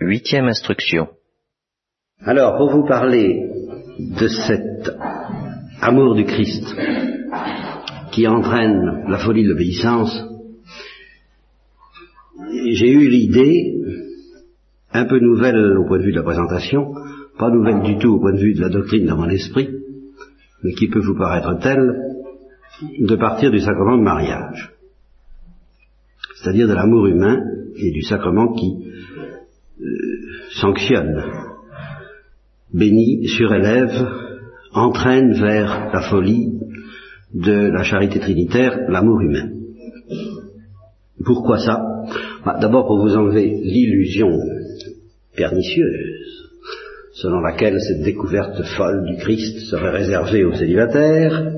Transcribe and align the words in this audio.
Huitième 0.00 0.44
instruction. 0.44 1.08
Alors, 2.20 2.56
pour 2.56 2.70
vous 2.70 2.86
parler 2.86 3.50
de 3.98 4.28
cet 4.28 4.92
amour 5.80 6.14
du 6.14 6.24
Christ 6.24 6.64
qui 8.12 8.28
entraîne 8.28 9.04
la 9.08 9.18
folie 9.18 9.42
de 9.42 9.48
l'obéissance, 9.48 10.16
j'ai 12.70 12.92
eu 12.92 13.08
l'idée, 13.08 13.74
un 14.92 15.04
peu 15.06 15.18
nouvelle 15.18 15.76
au 15.78 15.84
point 15.84 15.98
de 15.98 16.04
vue 16.04 16.12
de 16.12 16.18
la 16.18 16.22
présentation, 16.22 16.94
pas 17.36 17.50
nouvelle 17.50 17.82
du 17.82 17.98
tout 17.98 18.14
au 18.14 18.20
point 18.20 18.34
de 18.34 18.40
vue 18.40 18.54
de 18.54 18.60
la 18.60 18.68
doctrine 18.68 19.06
dans 19.06 19.16
mon 19.16 19.28
esprit, 19.28 19.68
mais 20.62 20.74
qui 20.74 20.86
peut 20.86 21.00
vous 21.00 21.18
paraître 21.18 21.58
telle, 21.58 22.22
de 23.00 23.16
partir 23.16 23.50
du 23.50 23.58
sacrement 23.58 23.98
de 23.98 24.04
mariage, 24.04 24.72
c'est-à-dire 26.36 26.68
de 26.68 26.74
l'amour 26.74 27.08
humain 27.08 27.42
et 27.76 27.90
du 27.90 28.02
sacrement 28.02 28.52
qui 28.52 28.84
sanctionne, 30.60 31.22
bénit, 32.72 33.26
surélève, 33.28 34.06
entraîne 34.72 35.32
vers 35.32 35.90
la 35.92 36.02
folie 36.02 36.58
de 37.34 37.70
la 37.70 37.82
charité 37.82 38.18
trinitaire 38.18 38.78
l'amour 38.88 39.20
humain. 39.20 39.50
Pourquoi 41.24 41.58
ça? 41.58 41.82
Bah, 42.44 42.58
D'abord 42.60 42.86
pour 42.86 43.00
vous 43.00 43.16
enlever 43.16 43.46
l'illusion 43.46 44.30
pernicieuse 45.36 46.48
selon 47.12 47.40
laquelle 47.40 47.80
cette 47.80 48.02
découverte 48.02 48.62
folle 48.76 49.04
du 49.04 49.16
Christ 49.16 49.58
serait 49.70 49.90
réservée 49.90 50.44
aux 50.44 50.54
célibataires, 50.54 51.52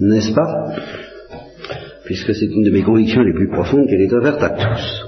n'est-ce 0.00 0.34
pas? 0.34 0.74
Puisque 2.06 2.34
c'est 2.34 2.46
une 2.46 2.64
de 2.64 2.70
mes 2.70 2.82
convictions 2.82 3.20
les 3.20 3.34
plus 3.34 3.50
profondes 3.50 3.86
qu'elle 3.86 4.00
est 4.00 4.12
ouverte 4.12 4.42
à 4.42 4.50
tous. 4.50 5.07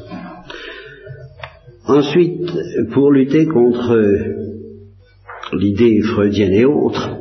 Ensuite, 1.90 2.48
pour 2.92 3.10
lutter 3.10 3.46
contre 3.46 3.98
l'idée 5.52 6.00
freudienne 6.02 6.52
et 6.52 6.64
autres, 6.64 7.16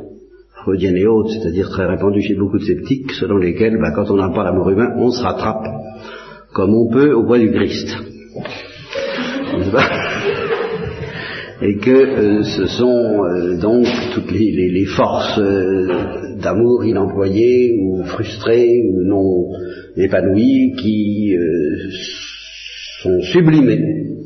freudienne 0.62 0.96
et 0.96 1.06
autres, 1.06 1.30
c'est-à-dire 1.30 1.70
très 1.70 1.86
répandue 1.86 2.22
chez 2.22 2.36
beaucoup 2.36 2.58
de 2.58 2.62
sceptiques, 2.62 3.10
selon 3.18 3.38
lesquels, 3.38 3.80
bah, 3.80 3.90
quand 3.92 4.08
on 4.12 4.16
n'a 4.16 4.28
pas 4.28 4.44
l'amour 4.44 4.70
humain, 4.70 4.94
on 4.96 5.10
se 5.10 5.20
rattrape 5.24 5.66
comme 6.52 6.72
on 6.72 6.88
peut 6.88 7.12
au 7.12 7.24
bois 7.24 7.40
du 7.40 7.50
Christ. 7.50 7.88
et 11.62 11.76
que 11.78 11.90
euh, 11.90 12.42
ce 12.44 12.66
sont 12.66 13.24
euh, 13.24 13.60
donc 13.60 13.86
toutes 14.14 14.30
les, 14.30 14.84
forces 14.86 15.38
euh, 15.38 16.36
d'amour 16.40 16.84
inemployées 16.84 17.76
ou 17.82 18.04
frustrées 18.04 18.82
ou 18.88 19.02
non 19.02 19.50
épanouies 19.96 20.74
qui 20.78 21.34
sont 23.02 23.20
sublimées, 23.20 24.19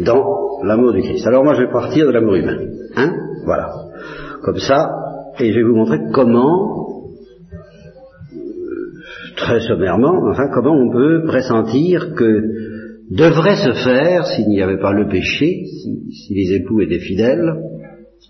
dans 0.00 0.62
l'amour 0.64 0.92
du 0.92 1.02
Christ. 1.02 1.26
Alors 1.26 1.44
moi 1.44 1.54
je 1.54 1.62
vais 1.62 1.72
partir 1.72 2.06
de 2.06 2.12
l'amour 2.12 2.34
humain. 2.34 2.58
Hein 2.96 3.12
Voilà. 3.44 3.68
Comme 4.42 4.58
ça, 4.58 4.76
et 5.40 5.52
je 5.52 5.58
vais 5.58 5.64
vous 5.64 5.76
montrer 5.76 5.98
comment, 6.12 7.06
très 9.36 9.60
sommairement, 9.60 10.30
enfin 10.30 10.48
comment 10.52 10.74
on 10.74 10.90
peut 10.90 11.24
pressentir 11.26 12.14
que 12.14 12.42
devrait 13.10 13.56
se 13.56 13.72
faire, 13.84 14.26
s'il 14.26 14.48
n'y 14.48 14.62
avait 14.62 14.80
pas 14.80 14.92
le 14.92 15.08
péché, 15.08 15.64
si, 15.64 16.34
les 16.34 16.56
époux 16.56 16.80
étaient 16.80 16.98
fidèles, 16.98 17.54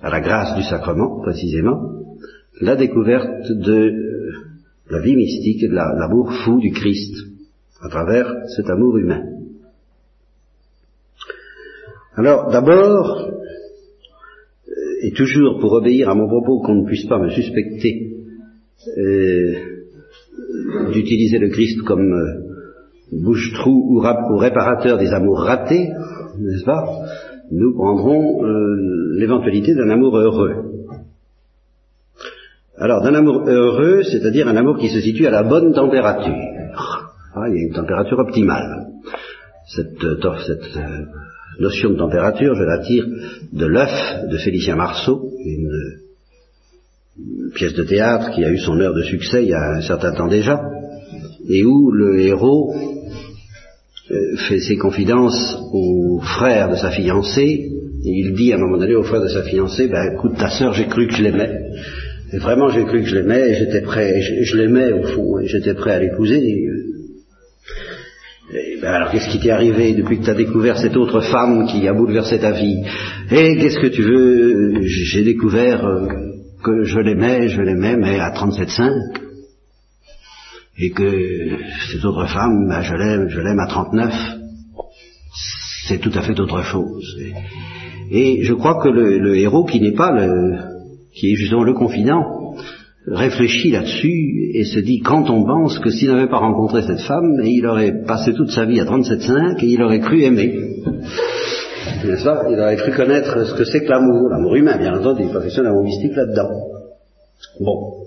à 0.00 0.10
la 0.10 0.20
grâce 0.20 0.54
du 0.56 0.62
sacrement 0.62 1.20
précisément, 1.22 1.80
la 2.60 2.76
découverte 2.76 3.50
de 3.50 3.92
la 4.90 5.00
vie 5.00 5.16
mystique 5.16 5.62
et 5.62 5.68
de 5.68 5.74
l'amour 5.74 6.32
fou 6.44 6.60
du 6.60 6.70
Christ 6.70 7.14
à 7.82 7.88
travers 7.88 8.32
cet 8.56 8.68
amour 8.70 8.96
humain. 8.98 9.22
Alors 12.18 12.50
d'abord, 12.50 13.30
euh, 14.66 15.06
et 15.06 15.12
toujours 15.12 15.60
pour 15.60 15.72
obéir 15.74 16.08
à 16.08 16.16
mon 16.16 16.26
propos 16.26 16.60
qu'on 16.62 16.82
ne 16.82 16.84
puisse 16.84 17.06
pas 17.06 17.20
me 17.20 17.30
suspecter 17.30 18.10
euh, 18.98 19.54
d'utiliser 20.92 21.38
le 21.38 21.48
Christ 21.50 21.80
comme 21.82 22.12
euh, 22.12 23.22
bouche-trou 23.22 23.70
ou, 23.70 24.00
réparateur 24.36 24.98
des 24.98 25.12
amours 25.12 25.38
ratés, 25.42 25.90
n'est-ce 26.40 26.64
pas? 26.64 26.84
Nous 27.52 27.72
prendrons 27.74 28.42
l'éventualité 29.16 29.74
d'un 29.74 29.88
amour 29.88 30.18
heureux. 30.18 30.54
Alors, 32.76 33.02
d'un 33.02 33.14
amour 33.14 33.48
heureux, 33.48 34.02
c'est-à-dire 34.02 34.48
un 34.48 34.56
amour 34.56 34.76
qui 34.76 34.88
se 34.88 35.00
situe 35.00 35.26
à 35.26 35.30
la 35.30 35.44
bonne 35.44 35.72
température. 35.72 36.34
Ah, 37.34 37.48
il 37.48 37.54
y 37.54 37.58
a 37.58 37.68
une 37.68 37.74
température 37.74 38.18
optimale. 38.18 38.88
Cette, 39.66 40.04
notion 41.58 41.90
de 41.90 41.96
température, 41.96 42.54
je 42.54 42.62
la 42.62 42.78
tire 42.78 43.06
de 43.52 43.66
l'œuf 43.66 44.28
de 44.30 44.36
Félicien 44.38 44.76
Marceau, 44.76 45.30
une 45.44 45.70
pièce 47.54 47.74
de 47.74 47.82
théâtre 47.82 48.30
qui 48.30 48.44
a 48.44 48.50
eu 48.50 48.58
son 48.58 48.78
heure 48.80 48.94
de 48.94 49.02
succès 49.02 49.42
il 49.42 49.48
y 49.48 49.54
a 49.54 49.76
un 49.76 49.80
certain 49.80 50.12
temps 50.12 50.28
déjà, 50.28 50.60
et 51.48 51.64
où 51.64 51.90
le 51.90 52.20
héros 52.20 52.74
euh, 54.10 54.36
fait 54.48 54.60
ses 54.60 54.76
confidences 54.76 55.58
au 55.72 56.20
frère 56.20 56.70
de 56.70 56.76
sa 56.76 56.90
fiancée, 56.90 57.70
et 58.04 58.10
il 58.10 58.34
dit 58.34 58.52
à 58.52 58.56
un 58.56 58.60
moment 58.60 58.78
donné 58.78 58.94
au 58.94 59.02
frère 59.02 59.20
de 59.20 59.28
sa 59.28 59.42
fiancée, 59.42 59.88
ben 59.88 60.14
écoute 60.14 60.36
ta 60.38 60.50
sœur, 60.50 60.72
j'ai 60.74 60.86
cru 60.86 61.08
que 61.08 61.14
je 61.14 61.22
l'aimais. 61.22 61.52
Vraiment 62.34 62.68
j'ai 62.68 62.84
cru 62.84 63.02
que 63.02 63.08
je 63.08 63.16
l'aimais, 63.16 63.50
et 63.50 63.54
j'étais 63.54 63.80
prêt, 63.80 64.20
je, 64.20 64.56
l'aimais 64.56 64.92
au 64.92 65.02
fond, 65.02 65.40
et 65.40 65.46
j'étais 65.46 65.74
prêt 65.74 65.92
à 65.92 65.98
l'épouser. 65.98 66.68
Ben 68.50 68.84
alors 68.84 69.10
qu'est-ce 69.10 69.28
qui 69.28 69.40
t'est 69.40 69.50
arrivé 69.50 69.94
depuis 69.94 70.18
que 70.18 70.24
tu 70.24 70.30
as 70.30 70.34
découvert 70.34 70.78
cette 70.78 70.96
autre 70.96 71.20
femme 71.20 71.66
qui 71.66 71.86
a 71.86 71.92
bouleversé 71.92 72.38
ta 72.38 72.52
vie? 72.52 72.82
Et 73.30 73.56
qu'est-ce 73.58 73.78
que 73.78 73.88
tu 73.88 74.02
veux? 74.02 74.80
J'ai 74.84 75.22
découvert 75.22 75.84
euh, 75.84 76.06
que 76.64 76.84
je 76.84 76.98
l'aimais, 76.98 77.48
je 77.48 77.60
l'aimais, 77.60 77.96
mais 77.96 78.18
à 78.18 78.30
37,5 78.30 79.26
et 80.78 80.90
que 80.90 81.58
cette 81.90 82.04
autre 82.04 82.26
femme, 82.28 82.68
ben, 82.68 82.80
je 82.82 82.94
l'aime, 82.94 83.28
je 83.28 83.40
l'aime 83.40 83.58
à 83.58 83.66
39, 83.66 84.14
c'est 85.88 85.98
tout 85.98 86.12
à 86.14 86.22
fait 86.22 86.38
autre 86.38 86.62
chose. 86.62 87.18
Et, 88.10 88.44
je 88.44 88.54
crois 88.54 88.80
que 88.80 88.88
le, 88.88 89.36
héros 89.36 89.64
qui 89.64 89.80
n'est 89.80 89.94
pas 89.94 90.12
le, 90.12 90.58
qui 91.12 91.32
est 91.32 91.36
justement 91.36 91.64
le 91.64 91.74
confident, 91.74 92.54
réfléchit 93.12 93.70
là-dessus 93.70 94.50
et 94.54 94.64
se 94.64 94.80
dit 94.80 95.00
quand 95.00 95.30
on 95.30 95.44
pense 95.44 95.78
que 95.78 95.90
s'il 95.90 96.10
n'avait 96.10 96.28
pas 96.28 96.38
rencontré 96.38 96.82
cette 96.82 97.00
femme, 97.00 97.40
il 97.44 97.66
aurait 97.66 98.04
passé 98.06 98.32
toute 98.34 98.50
sa 98.50 98.64
vie 98.64 98.80
à 98.80 98.84
37,5 98.84 99.64
et 99.64 99.66
il 99.66 99.82
aurait 99.82 100.00
cru 100.00 100.22
aimer. 100.22 100.54
Il 102.04 102.60
aurait 102.60 102.76
cru 102.76 102.92
connaître 102.92 103.44
ce 103.44 103.54
que 103.54 103.64
c'est 103.64 103.80
que 103.80 103.90
l'amour, 103.90 104.28
l'amour 104.30 104.54
humain, 104.54 104.76
bien 104.78 104.94
entendu, 104.94 105.22
il 105.24 105.30
profession 105.30 105.62
d'amour 105.62 105.82
mystique 105.84 106.14
là-dedans. 106.14 106.50
Bon. 107.60 107.98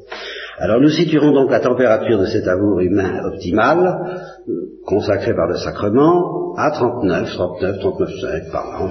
Alors 0.59 0.79
nous 0.79 0.89
situerons 0.89 1.31
donc 1.31 1.50
la 1.50 1.59
température 1.59 2.19
de 2.19 2.25
cet 2.25 2.47
amour 2.47 2.81
humain 2.81 3.25
optimal, 3.25 3.79
euh, 4.47 4.53
consacré 4.85 5.33
par 5.33 5.47
le 5.47 5.56
sacrement, 5.56 6.56
à 6.56 6.72
39, 6.72 7.31
39, 7.31 7.78
39,5 7.78 8.51
par 8.51 8.83
an, 8.83 8.89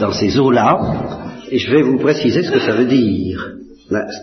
dans 0.00 0.12
ces 0.12 0.38
eaux-là, 0.38 0.80
et 1.50 1.58
je 1.58 1.70
vais 1.70 1.82
vous 1.82 1.98
préciser 1.98 2.42
ce 2.42 2.50
que 2.50 2.60
ça 2.60 2.72
veut 2.72 2.86
dire. 2.86 3.56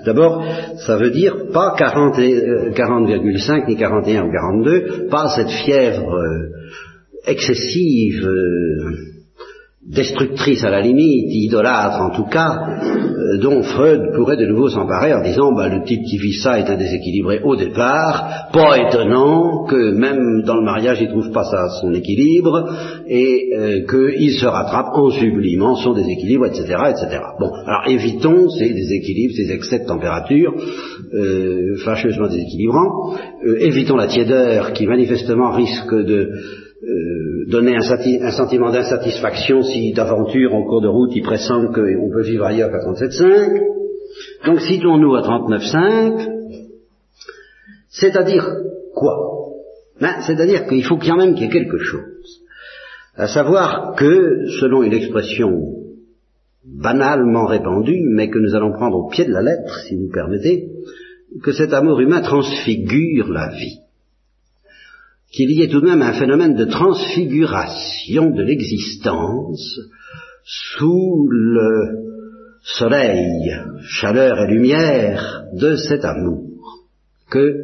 D'abord, 0.06 0.44
ça 0.85 0.97
veut 0.97 1.12
dire 1.12 1.35
pas 1.53 1.75
40,5 1.78 2.74
40, 2.74 3.09
euh, 3.09 3.66
ni 3.68 3.75
41 3.75 4.28
ou 4.28 4.31
42, 4.31 5.07
pas 5.09 5.30
cette 5.35 5.50
fièvre 5.50 6.13
euh, 6.13 6.50
excessive, 7.25 8.28
destructrice 9.89 10.63
à 10.63 10.69
la 10.69 10.81
limite, 10.81 11.33
idolâtre 11.33 12.00
en 12.00 12.16
tout 12.16 12.29
cas, 12.29 12.51
euh, 12.51 13.38
dont 13.41 13.63
Freud 13.63 14.00
pourrait 14.16 14.38
de 14.38 14.45
nouveau 14.45 14.69
s'emparer 14.69 15.13
en 15.16 15.23
disant 15.23 15.51
bah, 15.51 15.67
le 15.67 15.83
type 15.83 16.03
qui 16.03 16.19
vit 16.19 16.33
ça 16.33 16.59
est 16.59 16.77
déséquilibré 16.77 17.41
au 17.44 17.55
départ, 17.55 18.50
pas 18.53 18.77
étonnant 18.77 19.66
que 19.66 19.91
même 19.91 20.44
dans 20.45 20.57
le 20.57 20.63
mariage 20.63 21.00
il 21.01 21.09
trouve 21.09 21.31
pas 21.31 21.44
ça 21.44 21.69
son 21.81 21.91
équilibre 21.94 22.69
et 23.07 23.50
euh, 23.57 23.79
qu'il 23.88 24.31
se 24.33 24.45
rattrape 24.45 24.89
en 24.94 25.09
sublimant 25.09 25.75
son 25.75 25.94
déséquilibre, 25.94 26.45
etc., 26.45 26.65
etc. 26.89 27.19
Bon, 27.39 27.50
alors 27.65 27.88
évitons 27.88 28.47
ces 28.50 28.71
déséquilibres, 28.71 29.33
ces 29.35 29.51
excès 29.51 29.80
de 29.80 29.85
température 29.85 30.53
euh, 31.15 31.77
fâcheusement 31.83 32.27
déséquilibrants, 32.27 33.15
évitons 33.59 33.95
la 33.95 34.07
tiédeur 34.07 34.71
qui 34.74 34.85
manifestement 34.85 35.50
risque 35.50 35.95
de 35.95 36.30
donner 37.48 37.76
un, 37.76 38.31
sentiment 38.31 38.72
d'insatisfaction 38.72 39.64
si 39.64 39.92
d'aventure 39.94 40.54
en 40.54 40.64
cours 40.64 40.81
de 40.81 40.88
route 40.88 41.12
il 41.14 41.24
pressent 41.24 41.68
qu'on 41.68 42.10
peut 42.12 42.24
vivre 42.24 42.46
ailleurs 42.46 42.72
qu'à 42.72 42.80
37,5. 42.80 43.62
Donc 44.46 44.62
citons-nous 44.62 45.16
à 45.16 45.22
39,5, 45.22 46.40
c'est-à-dire 47.90 48.48
quoi? 48.94 49.16
Ben, 50.00 50.22
C'est-à-dire 50.26 50.68
qu'il 50.68 50.84
faut 50.84 50.98
quand 50.98 51.18
même 51.18 51.34
qu'il 51.34 51.44
y 51.44 51.48
ait 51.48 51.52
quelque 51.52 51.80
chose. 51.80 52.42
À 53.16 53.28
savoir 53.28 53.96
que, 53.96 54.46
selon 54.62 54.84
une 54.84 54.94
expression 54.94 55.80
banalement 56.64 57.46
répandue, 57.46 58.02
mais 58.12 58.30
que 58.30 58.40
nous 58.40 58.56
allons 58.56 58.72
prendre 58.72 58.98
au 58.98 59.10
pied 59.10 59.26
de 59.26 59.34
la 59.34 59.42
lettre, 59.42 59.80
si 59.88 59.96
vous 59.96 60.10
permettez, 60.10 60.70
que 61.44 61.52
cet 61.52 61.74
amour 61.74 62.00
humain 62.00 62.22
transfigure 62.22 63.30
la 63.30 63.50
vie. 63.50 63.80
Qu'il 65.31 65.52
y 65.52 65.62
ait 65.62 65.68
tout 65.68 65.81
de 65.81 65.88
même 65.88 66.02
un 66.02 66.14
phénomène 66.14 66.56
de 66.56 66.66
transfiguration 66.66 68.31
de 68.31 68.44
l'existence 68.44 69.80
sous 70.44 71.28
le 71.30 72.10
soleil, 72.64 73.52
chaleur 73.84 74.40
et 74.42 74.52
lumière 74.52 75.44
de 75.54 75.76
cet 75.76 76.04
amour 76.04 76.44
que 77.30 77.56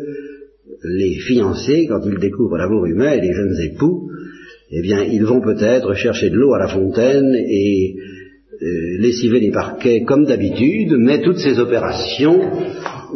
les 0.84 1.20
fiancés, 1.20 1.88
quand 1.88 2.02
ils 2.06 2.20
découvrent 2.20 2.58
l'amour 2.58 2.86
humain 2.86 3.12
et 3.12 3.22
les 3.22 3.34
jeunes 3.34 3.60
époux, 3.72 4.10
eh 4.72 4.82
bien, 4.82 5.04
ils 5.04 5.24
vont 5.24 5.42
peut-être 5.42 5.94
chercher 5.94 6.30
de 6.30 6.36
l'eau 6.36 6.54
à 6.54 6.60
la 6.60 6.68
fontaine 6.68 7.34
et 7.36 7.96
euh, 8.62 8.98
lessiver 9.00 9.40
les 9.40 9.52
parquets 9.52 10.04
comme 10.04 10.26
d'habitude, 10.26 10.94
mais 10.98 11.22
toutes 11.22 11.40
ces 11.40 11.60
opérations 11.60 12.40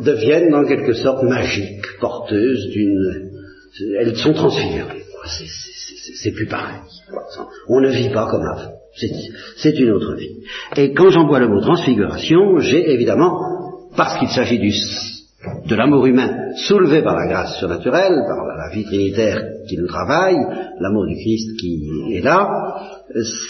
deviennent 0.04 0.54
en 0.54 0.66
quelque 0.66 0.94
sorte 0.94 1.24
magiques, 1.24 1.86
porteuses 2.00 2.70
d'une... 2.70 3.29
Elles 4.00 4.16
sont 4.18 4.34
transfigurées. 4.34 5.04
C'est 6.16 6.32
plus 6.32 6.48
pareil. 6.48 6.80
On 7.68 7.80
ne 7.82 7.90
vit 7.90 8.10
pas 8.10 8.28
comme 8.30 8.44
avant. 8.44 8.74
C'est 9.58 9.80
une 9.80 9.92
autre 9.92 10.16
vie. 10.16 10.38
Et 10.76 10.94
quand 10.94 11.10
j'emploie 11.10 11.40
le 11.40 11.48
mot 11.48 11.62
transfiguration, 11.62 12.60
j'ai 12.60 12.92
évidemment, 12.92 13.90
parce 13.96 14.18
qu'il 14.18 14.30
s'agit 14.30 14.60
de 15.66 15.76
l'amour 15.76 16.06
humain 16.06 16.54
soulevé 16.68 17.02
par 17.02 17.16
la 17.16 17.28
grâce 17.28 17.58
surnaturelle, 17.60 18.16
par 18.28 18.46
la 18.46 18.70
vie 18.74 18.84
trinitaire 18.84 19.42
qui 19.68 19.78
nous 19.78 19.88
travaille, 19.88 20.38
l'amour 20.80 21.06
du 21.06 21.16
Christ 21.16 21.58
qui 21.60 22.16
est 22.16 22.22
là, 22.22 22.50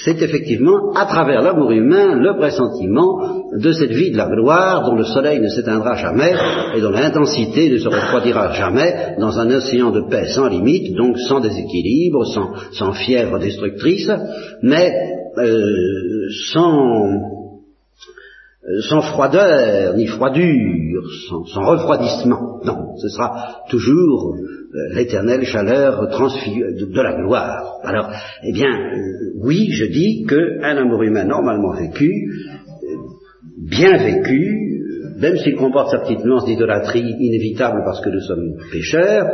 c'est 0.06 0.22
effectivement 0.22 0.94
à 0.96 1.06
travers 1.06 1.42
l'amour 1.42 1.72
humain 1.72 2.16
le 2.16 2.38
pressentiment 2.38 3.44
de 3.52 3.72
cette 3.74 3.92
vie 3.92 4.12
de 4.12 4.18
la 4.18 4.28
gloire 4.28 4.86
dont 4.86 4.96
le 4.96 5.04
soleil 5.04 5.42
ne 5.42 5.50
s'éteindra 5.50 5.96
jamais 5.96 6.34
et 6.76 6.82
dont 6.82 6.92
l'intensité 6.92 7.70
ne 7.70 7.78
se 7.78 7.90
refroidira 7.90 8.54
jamais 8.54 9.16
dans 9.20 9.38
un 9.38 9.50
océan 9.52 9.92
de 9.92 10.02
paix 10.10 10.28
sans 10.28 10.48
limite, 10.48 10.96
donc 10.96 11.18
sans 11.18 11.42
déséquilibre, 11.42 12.26
sans, 12.26 12.94
fièvre 12.94 13.38
destructrice, 13.38 14.10
mais 14.62 14.94
euh, 15.38 16.30
sans 16.54 17.40
euh, 18.70 18.82
sans 18.82 19.02
froideur, 19.02 19.96
ni 19.96 20.06
froidure, 20.06 21.04
sans, 21.30 21.62
refroidissement. 21.62 22.60
Non, 22.64 22.96
ce 22.98 23.10
sera 23.10 23.64
toujours 23.70 24.36
l'éternelle 24.94 25.46
chaleur 25.46 26.08
de, 26.08 26.86
de, 26.94 27.02
la 27.02 27.14
gloire. 27.16 27.80
Alors, 27.84 28.12
eh 28.44 28.52
bien, 28.52 28.70
euh, 28.70 29.34
oui, 29.42 29.70
je 29.72 29.86
dis 29.86 30.26
qu'un 30.28 30.78
amour 30.78 31.04
humain 31.04 31.26
normalement 31.26 31.74
vécu, 31.74 32.12
bien 33.58 33.98
vécu, 33.98 34.84
même 35.20 35.38
s'il 35.38 35.56
comporte 35.56 35.92
sa 35.92 36.00
petite 36.00 36.24
nuance 36.24 36.46
d'idolâtrie 36.46 37.16
inévitable 37.20 37.82
parce 37.84 38.02
que 38.02 38.10
nous 38.10 38.22
sommes 38.22 38.56
pécheurs, 38.72 39.26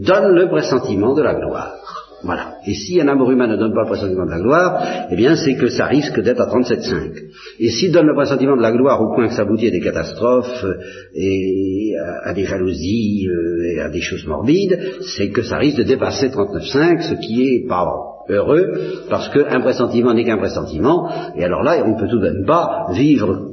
donne 0.00 0.34
le 0.34 0.48
pressentiment 0.48 1.14
de 1.14 1.22
la 1.22 1.34
gloire. 1.34 2.01
Voilà. 2.24 2.54
Et 2.66 2.74
si 2.74 3.00
un 3.00 3.08
amour 3.08 3.30
humain 3.30 3.48
ne 3.48 3.56
donne 3.56 3.74
pas 3.74 3.82
le 3.82 3.88
pressentiment 3.88 4.26
de 4.26 4.30
la 4.30 4.40
gloire, 4.40 5.06
eh 5.10 5.16
bien 5.16 5.34
c'est 5.34 5.56
que 5.56 5.68
ça 5.68 5.86
risque 5.86 6.20
d'être 6.20 6.40
à 6.40 6.46
37,5. 6.46 7.12
Et 7.58 7.68
s'il 7.70 7.92
donne 7.92 8.06
le 8.06 8.14
pressentiment 8.14 8.56
de 8.56 8.62
la 8.62 8.72
gloire 8.72 9.02
au 9.02 9.14
point 9.14 9.28
que 9.28 9.34
ça 9.34 9.42
aboutit 9.42 9.68
à 9.68 9.70
des 9.70 9.80
catastrophes 9.80 10.64
euh, 10.64 10.74
et 11.14 11.94
à, 12.24 12.32
des 12.32 12.44
jalousies 12.44 13.26
euh, 13.28 13.74
et 13.74 13.80
à 13.80 13.88
des 13.88 14.00
choses 14.00 14.26
morbides, 14.26 14.78
c'est 15.16 15.30
que 15.30 15.42
ça 15.42 15.56
risque 15.56 15.78
de 15.78 15.82
dépasser 15.82 16.28
39,5, 16.28 17.02
ce 17.02 17.14
qui 17.14 17.42
est 17.42 17.68
pas 17.68 17.86
heureux, 18.28 18.72
parce 19.10 19.28
qu'un 19.30 19.60
pressentiment 19.60 20.14
n'est 20.14 20.24
qu'un 20.24 20.38
pressentiment, 20.38 21.10
et 21.36 21.44
alors 21.44 21.62
là, 21.62 21.82
on 21.84 21.94
ne 21.94 22.00
peut 22.00 22.08
tout 22.08 22.18
de 22.18 22.30
même 22.30 22.46
pas 22.46 22.86
vivre 22.92 23.50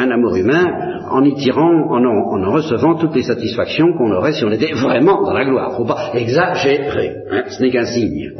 un 0.00 0.10
amour 0.10 0.36
humain 0.36 1.00
en 1.10 1.24
y 1.24 1.34
tirant, 1.34 1.90
en 1.90 2.04
en, 2.04 2.50
recevant 2.50 2.94
toutes 2.96 3.14
les 3.14 3.22
satisfactions 3.22 3.92
qu'on 3.96 4.12
aurait 4.12 4.32
si 4.32 4.44
on 4.44 4.50
était 4.50 4.72
vraiment 4.72 5.22
dans 5.22 5.32
la 5.32 5.44
gloire. 5.44 5.76
Faut 5.76 5.84
pas 5.84 6.10
exagérer. 6.14 7.16
Hein, 7.30 7.44
ce 7.48 7.62
n'est 7.62 7.70
qu'un 7.70 7.84
signe. 7.84 8.32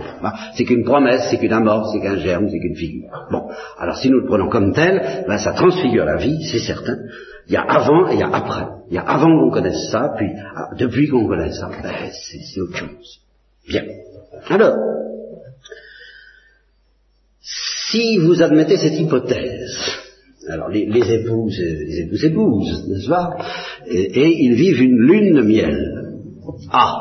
C'est 0.54 0.64
qu'une 0.64 0.84
promesse, 0.84 1.26
c'est 1.30 1.38
qu'une 1.38 1.52
amorce, 1.52 1.90
c'est 1.92 2.00
qu'un 2.00 2.16
germe, 2.16 2.48
c'est 2.48 2.58
qu'une 2.58 2.76
figure. 2.76 3.08
Bon. 3.30 3.48
Alors 3.78 3.96
si 3.96 4.10
nous 4.10 4.20
le 4.20 4.26
prenons 4.26 4.48
comme 4.48 4.72
tel, 4.72 5.24
ben, 5.26 5.38
ça 5.38 5.52
transfigure 5.52 6.04
la 6.04 6.16
vie, 6.16 6.42
c'est 6.50 6.58
certain. 6.58 6.96
Il 7.46 7.54
y 7.54 7.56
a 7.56 7.62
avant 7.62 8.08
et 8.08 8.14
il 8.14 8.20
y 8.20 8.22
a 8.22 8.30
après. 8.32 8.66
Il 8.88 8.94
y 8.94 8.98
a 8.98 9.02
avant 9.02 9.28
qu'on 9.38 9.50
connaisse 9.50 9.90
ça, 9.90 10.12
puis 10.16 10.28
ah, 10.56 10.70
depuis 10.78 11.08
qu'on 11.08 11.26
connaisse 11.26 11.58
ça, 11.58 11.68
ben, 11.82 11.90
c'est 12.12 12.60
autre 12.60 12.76
chose. 12.76 13.20
Bien. 13.68 13.82
Alors, 14.48 14.74
si 17.40 18.18
vous 18.18 18.42
admettez 18.42 18.76
cette 18.76 18.98
hypothèse, 18.98 19.99
alors 20.50 20.68
les, 20.68 20.82
épouses, 20.82 21.58
les 21.60 22.26
épouses 22.26 22.88
n'est-ce 22.88 23.08
pas? 23.08 23.36
Et, 23.88 24.44
ils 24.44 24.54
vivent 24.54 24.82
une 24.82 24.98
lune 24.98 25.36
de 25.36 25.42
miel. 25.42 25.78
Ah 26.72 26.96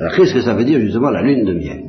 Alors 0.00 0.14
qu'est-ce 0.16 0.34
que 0.34 0.40
ça 0.40 0.54
veut 0.54 0.64
dire 0.64 0.80
justement 0.80 1.10
la 1.10 1.22
lune 1.22 1.44
de 1.44 1.52
miel? 1.52 1.82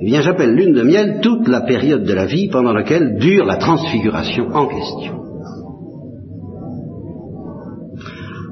Eh 0.00 0.04
bien 0.04 0.20
j'appelle 0.20 0.54
lune 0.54 0.74
de 0.74 0.82
miel 0.82 1.20
toute 1.22 1.46
la 1.48 1.62
période 1.62 2.04
de 2.04 2.12
la 2.12 2.26
vie 2.26 2.48
pendant 2.48 2.72
laquelle 2.72 3.18
dure 3.18 3.46
la 3.46 3.56
transfiguration 3.56 4.48
en 4.48 4.66
question. 4.66 5.14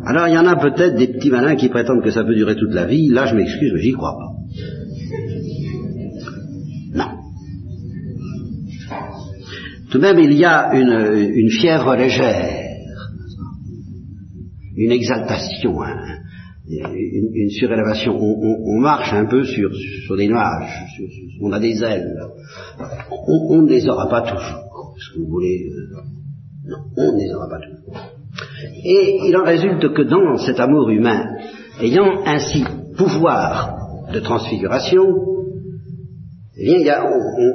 Alors 0.06 0.28
il 0.28 0.34
y 0.34 0.38
en 0.38 0.46
a 0.46 0.56
peut-être 0.56 0.96
des 0.96 1.08
petits 1.08 1.30
malins 1.30 1.56
qui 1.56 1.68
prétendent 1.68 2.02
que 2.02 2.10
ça 2.10 2.22
peut 2.22 2.34
durer 2.34 2.54
toute 2.54 2.72
la 2.72 2.86
vie. 2.86 3.08
Là 3.08 3.26
je 3.26 3.34
m'excuse, 3.34 3.72
mais 3.74 3.80
j'y 3.80 3.92
crois 3.92 4.16
pas. 4.16 4.35
De 9.96 10.00
même, 10.02 10.18
il 10.18 10.34
y 10.34 10.44
a 10.44 10.74
une, 10.74 11.48
fièvre 11.48 11.96
légère, 11.96 12.68
une 14.76 14.92
exaltation, 14.92 15.82
hein, 15.82 16.18
une, 16.68 17.48
surélévation. 17.48 18.14
On, 18.14 18.78
marche 18.78 19.14
un 19.14 19.24
peu 19.24 19.42
sur, 19.44 19.70
des 20.18 20.28
nuages, 20.28 20.84
on 21.40 21.50
a 21.50 21.58
des 21.58 21.82
ailes. 21.82 22.14
On, 23.26 23.62
ne 23.62 23.70
les 23.70 23.88
aura 23.88 24.06
pas 24.10 24.20
toujours, 24.20 24.94
si 24.98 25.18
vous 25.18 25.28
voulez. 25.28 25.70
Euh, 25.70 26.02
non, 26.66 26.76
on 26.98 27.16
ne 27.16 27.18
les 27.18 27.32
aura 27.32 27.48
pas 27.48 27.60
toujours. 27.60 27.96
Et 28.84 29.28
il 29.28 29.34
en 29.34 29.44
résulte 29.44 29.94
que 29.94 30.02
dans 30.02 30.36
cet 30.36 30.60
amour 30.60 30.90
humain, 30.90 31.24
ayant 31.80 32.22
ainsi 32.26 32.64
pouvoir 32.98 33.78
de 34.12 34.20
transfiguration, 34.20 35.35
eh 36.58 36.82
bien, 36.82 37.04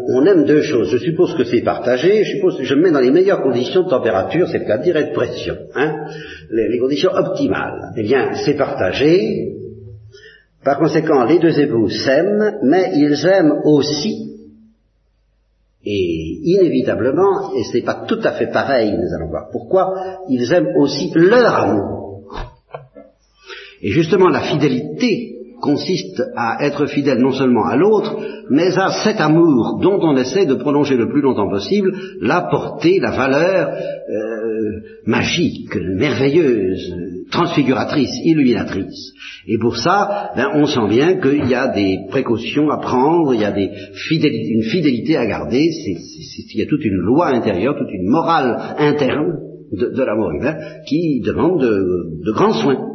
on, 0.09 0.25
aime 0.25 0.45
deux 0.45 0.61
choses. 0.61 0.89
Je 0.91 0.97
suppose 0.97 1.33
que 1.35 1.43
c'est 1.43 1.61
partagé. 1.61 2.23
Je 2.23 2.35
suppose 2.35 2.57
que 2.57 2.63
je 2.63 2.75
me 2.75 2.83
mets 2.83 2.91
dans 2.91 2.99
les 2.99 3.09
meilleures 3.09 3.41
conditions 3.41 3.83
de 3.83 3.89
température, 3.89 4.47
c'est 4.47 4.59
le 4.59 4.65
cas 4.65 4.77
de 4.77 4.83
dire, 4.83 4.93
de 4.93 5.13
pression. 5.13 5.55
Hein, 5.73 6.05
les, 6.51 6.77
conditions 6.77 7.11
optimales. 7.11 7.93
Eh 7.97 8.03
bien, 8.03 8.33
c'est 8.45 8.55
partagé. 8.55 9.55
Par 10.63 10.77
conséquent, 10.77 11.25
les 11.25 11.39
deux 11.39 11.59
époux 11.59 11.89
s'aiment, 11.89 12.59
mais 12.63 12.91
ils 12.93 13.25
aiment 13.25 13.61
aussi, 13.65 14.31
et 15.83 16.39
inévitablement, 16.43 17.55
et 17.55 17.63
ce 17.63 17.77
n'est 17.77 17.83
pas 17.83 18.05
tout 18.07 18.19
à 18.23 18.33
fait 18.33 18.51
pareil, 18.51 18.91
nous 18.91 19.15
allons 19.15 19.29
voir 19.29 19.49
pourquoi, 19.51 20.19
ils 20.29 20.53
aiment 20.53 20.75
aussi 20.77 21.11
leur 21.15 21.55
amour. 21.55 22.21
Et 23.81 23.89
justement, 23.89 24.29
la 24.29 24.41
fidélité 24.41 25.30
consiste 25.61 26.21
à 26.35 26.65
être 26.65 26.87
fidèle 26.87 27.19
non 27.19 27.31
seulement 27.31 27.65
à 27.65 27.77
l'autre, 27.77 28.17
mais 28.49 28.77
à 28.77 28.91
cet 29.03 29.21
amour 29.21 29.79
dont 29.81 29.99
on 30.01 30.17
essaie 30.17 30.45
de 30.45 30.55
prolonger 30.55 30.97
le 30.97 31.07
plus 31.07 31.21
longtemps 31.21 31.49
possible 31.49 31.91
la 32.19 32.41
portée, 32.51 32.99
la 32.99 33.11
valeur 33.11 33.69
euh, 33.69 34.81
magique, 35.05 35.75
merveilleuse, 35.75 36.93
transfiguratrice, 37.31 38.11
illuminatrice. 38.25 39.13
Et 39.47 39.57
pour 39.57 39.77
ça, 39.77 40.31
ben, 40.35 40.47
on 40.55 40.65
sent 40.65 40.87
bien 40.89 41.19
qu'il 41.19 41.47
y 41.47 41.55
a 41.55 41.67
des 41.69 41.99
précautions 42.09 42.69
à 42.69 42.77
prendre, 42.77 43.33
il 43.33 43.41
y 43.41 43.45
a 43.45 43.57
une 43.57 44.63
fidélité 44.63 45.17
à 45.17 45.25
garder, 45.25 45.63
il 45.63 46.59
y 46.59 46.61
a 46.61 46.67
toute 46.67 46.83
une 46.83 46.97
loi 46.97 47.27
intérieure, 47.27 47.75
toute 47.77 47.91
une 47.91 48.09
morale 48.09 48.75
interne 48.77 49.37
de, 49.71 50.03
l'amour 50.03 50.31
humain 50.31 50.55
qui 50.85 51.21
demande 51.21 51.61
de 51.61 52.31
grands 52.31 52.53
soins. 52.53 52.90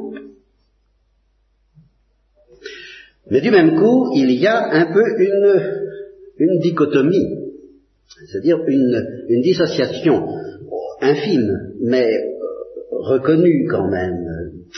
Mais 3.30 3.40
du 3.40 3.50
même 3.50 3.76
coup, 3.76 4.12
il 4.14 4.30
y 4.32 4.46
a 4.46 4.68
un 4.72 4.92
peu 4.92 5.02
une, 6.38 6.58
dichotomie, 6.60 7.38
c'est-à-dire 8.28 8.58
une, 8.66 9.40
dissociation 9.42 10.26
infime, 11.00 11.74
mais 11.82 12.08
reconnue 12.90 13.66
quand 13.68 13.88
même, 13.88 14.24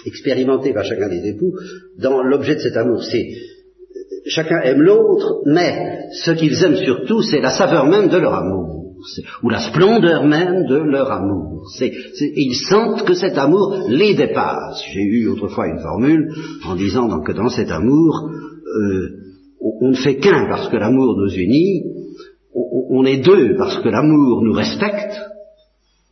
expérimentée 0.07 0.73
par 0.73 0.85
chacun 0.85 1.09
des 1.09 1.29
époux, 1.29 1.53
dans 1.99 2.23
l'objet 2.23 2.55
de 2.55 2.61
cet 2.61 2.77
amour. 2.77 3.03
C'est 3.03 3.29
chacun 4.27 4.61
aime 4.63 4.81
l'autre, 4.81 5.43
mais 5.47 6.09
ce 6.13 6.31
qu'ils 6.33 6.63
aiment 6.65 6.77
surtout, 6.77 7.23
c'est 7.23 7.41
la 7.41 7.51
saveur 7.51 7.87
même 7.87 8.09
de 8.09 8.19
leur 8.19 8.35
amour, 8.35 8.78
ou 9.43 9.51
la 9.51 9.61
splendeur 9.61 10.25
même 10.25 10.67
de 10.67 10.77
leur 10.77 11.11
amour. 11.11 11.65
ils 11.81 12.57
sentent 12.69 13.05
que 13.05 13.15
cet 13.15 13.39
amour 13.39 13.77
les 13.89 14.15
dépasse. 14.15 14.83
J'ai 14.93 15.03
eu 15.03 15.29
autrefois 15.29 15.69
une 15.69 15.81
formule 15.81 16.33
en 16.67 16.75
disant 16.75 17.21
que 17.21 17.33
dans 17.33 17.49
cet 17.49 17.71
amour, 17.71 18.31
euh, 18.31 19.09
on, 19.61 19.91
ne 19.91 19.95
fait 19.95 20.17
qu'un 20.17 20.47
parce 20.49 20.69
que 20.69 20.77
l'amour 20.77 21.17
nous 21.17 21.33
unit, 21.35 21.85
on, 22.55 23.05
est 23.05 23.19
deux 23.19 23.57
parce 23.57 23.79
que 23.79 23.89
l'amour 23.89 24.43
nous 24.43 24.53
respecte, 24.53 25.21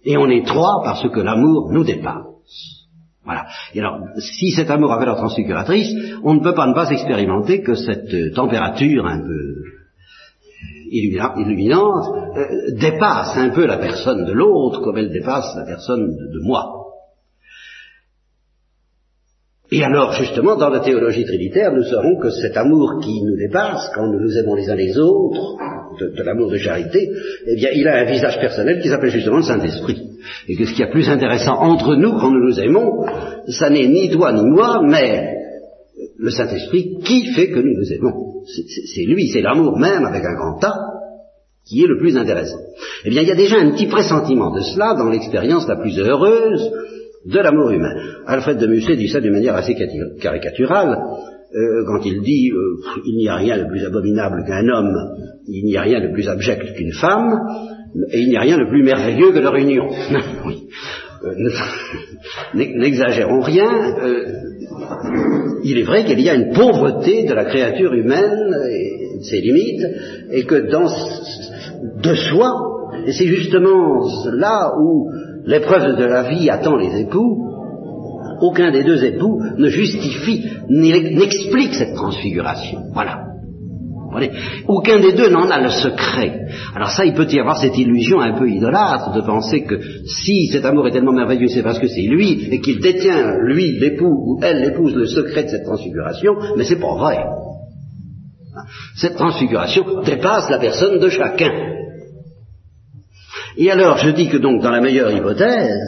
et 0.05 0.17
on 0.17 0.29
est 0.29 0.47
trois 0.47 0.83
parce 0.85 1.09
que 1.09 1.21
l'amour 1.21 1.73
nous 1.73 1.85
dépasse. 1.85 2.23
Voilà. 3.25 3.47
Et 3.75 3.81
alors, 3.81 3.99
si 4.19 4.53
cet 4.53 4.71
amour 4.71 4.93
a 4.93 4.99
valeur 4.99 5.17
transfiguratrice, 5.17 5.93
on 6.23 6.35
ne 6.35 6.41
peut 6.41 6.55
pas 6.55 6.69
ne 6.69 6.75
pas 6.75 6.91
expérimenter 6.91 7.63
que 7.63 7.75
cette 7.75 8.35
température 8.35 9.05
un 9.05 9.19
peu 9.19 9.66
illuminante 10.91 12.07
euh, 12.37 12.73
dépasse 12.79 13.37
un 13.37 13.51
peu 13.51 13.67
la 13.67 13.79
personne 13.79 14.25
de 14.25 14.33
l'autre 14.33 14.81
comme 14.83 14.99
elle 14.99 15.11
dépasse 15.11 15.55
la 15.57 15.65
personne 15.65 16.07
de, 16.07 16.41
moi. 16.41 16.73
Et 19.73 19.83
alors, 19.83 20.13
justement, 20.13 20.57
dans 20.57 20.69
la 20.69 20.81
théologie 20.81 21.25
trinitaire, 21.25 21.73
nous 21.73 21.83
saurons 21.83 22.19
que 22.21 22.31
cet 22.31 22.57
amour 22.57 23.01
qui 23.03 23.21
nous 23.23 23.37
dépasse, 23.37 23.91
quand 23.95 24.07
nous 24.07 24.21
nous 24.21 24.39
aimons 24.39 24.55
les 24.55 24.71
uns 24.71 24.77
les 24.77 24.97
autres, 24.97 25.57
de, 25.99 26.23
l'amour 26.23 26.51
de 26.51 26.59
charité, 26.59 27.11
eh 27.47 27.57
bien, 27.57 27.71
il 27.75 27.89
a 27.89 27.97
un 27.97 28.05
visage 28.05 28.39
personnel 28.39 28.81
qui 28.81 28.89
s'appelle 28.89 29.11
justement 29.11 29.39
le 29.39 29.43
Saint-Esprit. 29.43 30.11
Et 30.49 30.57
que 30.57 30.67
ce 30.67 30.75
qui 30.75 30.83
est 30.83 30.91
plus 30.91 31.09
intéressant 31.09 31.55
entre 31.55 31.97
nous 31.97 32.13
quand 32.13 32.31
nous 32.31 32.47
nous 32.47 32.61
aimons, 32.61 33.07
ça 33.49 33.71
n'est 33.71 33.89
ni 33.89 34.11
toi 34.11 34.33
ni 34.33 34.45
moi, 34.45 34.83
mais 34.85 35.46
le 36.27 36.33
Saint-Esprit 36.33 36.99
qui 37.05 37.33
fait 37.35 37.51
que 37.51 37.61
nous 37.61 37.77
nous 37.79 37.93
aimons. 37.93 38.43
C'est 38.95 39.05
lui, 39.05 39.29
c'est 39.29 39.43
l'amour 39.43 39.79
même 39.79 40.05
avec 40.05 40.25
un 40.25 40.35
grand 40.35 40.63
A 40.65 40.75
qui 41.65 41.85
est 41.85 41.87
le 41.87 41.99
plus 41.99 42.17
intéressant. 42.17 42.59
Eh 43.05 43.11
bien, 43.11 43.23
il 43.23 43.29
y 43.29 43.33
a 43.33 43.37
déjà 43.37 43.57
un 43.59 43.71
petit 43.71 43.87
pressentiment 43.87 44.53
de 44.53 44.61
cela 44.61 44.95
dans 44.95 45.09
l'expérience 45.09 45.69
la 45.69 45.77
plus 45.77 45.97
heureuse 45.99 46.71
de 47.27 47.39
l'amour 47.39 47.71
humain. 47.71 47.95
Alfred 48.27 48.59
de 48.59 48.67
Musset 48.67 48.97
dit 48.97 49.09
ça 49.09 49.21
d'une 49.21 49.33
manière 49.33 49.55
assez 49.55 49.75
caricaturale, 50.21 50.97
euh, 51.55 51.85
quand 51.87 52.05
il 52.05 52.23
dit 52.23 52.51
euh, 52.51 53.01
il 53.05 53.17
n'y 53.17 53.29
a 53.29 53.37
rien 53.37 53.59
de 53.59 53.69
plus 53.69 53.85
abominable 53.85 54.45
qu'un 54.47 54.69
homme, 54.69 54.95
il 55.49 55.65
n'y 55.65 55.77
a 55.77 55.83
rien 55.83 56.01
de 56.01 56.13
plus 56.13 56.29
abject 56.29 56.75
qu'une 56.75 56.93
femme, 56.93 57.39
et 58.13 58.21
il 58.21 58.29
n'y 58.29 58.37
a 58.37 58.41
rien 58.41 58.59
de 58.59 58.69
plus 58.69 58.83
merveilleux 58.83 59.33
que 59.33 59.39
leur 59.39 59.55
union. 59.57 59.89
oui. 60.47 60.69
Euh, 61.25 61.35
n'exagérons 62.55 63.41
rien, 63.41 63.95
il 65.65 65.79
est 65.79 65.85
vrai 65.85 66.05
qu'il 66.05 66.21
y 66.21 66.29
a 66.29 66.35
une 66.35 66.53
pauvreté 66.53 67.25
de 67.25 67.35
la 67.35 67.45
créature 67.45 67.93
humaine 67.93 68.55
et 68.71 69.19
de 69.19 69.25
ses 69.25 69.41
limites, 69.41 69.87
et 70.31 70.45
que 70.45 70.71
dans 70.71 70.89
de 72.03 72.15
soi, 72.15 72.53
et 73.07 73.13
c'est 73.13 73.27
justement 73.27 74.01
là 74.33 74.73
où 74.81 75.11
l'épreuve 75.45 75.97
de 75.97 76.05
la 76.05 76.29
vie 76.31 76.51
attend 76.51 76.77
les 76.77 77.01
époux, 77.01 77.47
aucun 78.41 78.71
des 78.71 78.85
deux 78.85 79.05
époux 79.05 79.41
ne 79.57 79.69
justifie, 79.69 80.47
n'explique 80.69 81.75
cette 81.75 81.95
transfiguration. 81.95 82.81
Voilà. 82.93 83.26
Aucun 84.69 85.01
des 85.01 85.13
deux 85.13 85.29
n'en 85.29 85.49
a 85.51 85.61
le 85.61 85.69
secret. 85.69 86.49
Alors 86.75 86.91
ça, 86.91 87.05
il 87.05 87.15
peut 87.15 87.27
y 87.31 87.39
avoir 87.39 87.59
cette 87.59 87.77
illusion 87.77 88.21
un 88.21 88.39
peu 88.39 88.49
idolâtre 88.49 89.13
de 89.13 89.21
penser 89.21 89.65
que 89.65 89.81
si 90.07 90.47
cet 90.49 90.65
amour 90.65 90.89
est 90.89 90.93
tellement 90.93 91.13
merveilleux, 91.13 91.49
c'est 91.49 91.63
parce 91.63 91.79
que 91.79 91.89
c'est 91.89 92.03
lui 92.03 92.49
et 92.51 92.61
qu'il 92.61 92.81
détient, 92.81 93.39
lui, 93.43 93.79
l'époux, 93.79 94.07
ou 94.27 94.41
elle, 94.43 94.61
l'épouse, 94.61 94.95
le 94.95 95.07
secret 95.07 95.45
de 95.45 95.49
cette 95.49 95.65
transfiguration, 95.65 96.35
mais 96.57 96.65
c'est 96.65 96.81
pas 96.81 96.95
vrai. 96.97 97.25
Cette 98.97 99.17
transfiguration 99.17 100.03
dépasse 100.03 100.49
la 100.51 100.59
personne 100.59 100.99
de 100.99 101.09
chacun. 101.09 101.53
Et 103.59 103.71
alors, 103.71 103.99
je 103.99 104.11
dis 104.11 104.29
que 104.29 104.37
donc, 104.37 104.63
dans 104.63 104.71
la 104.71 104.81
meilleure 104.81 105.11
hypothèse, 105.11 105.79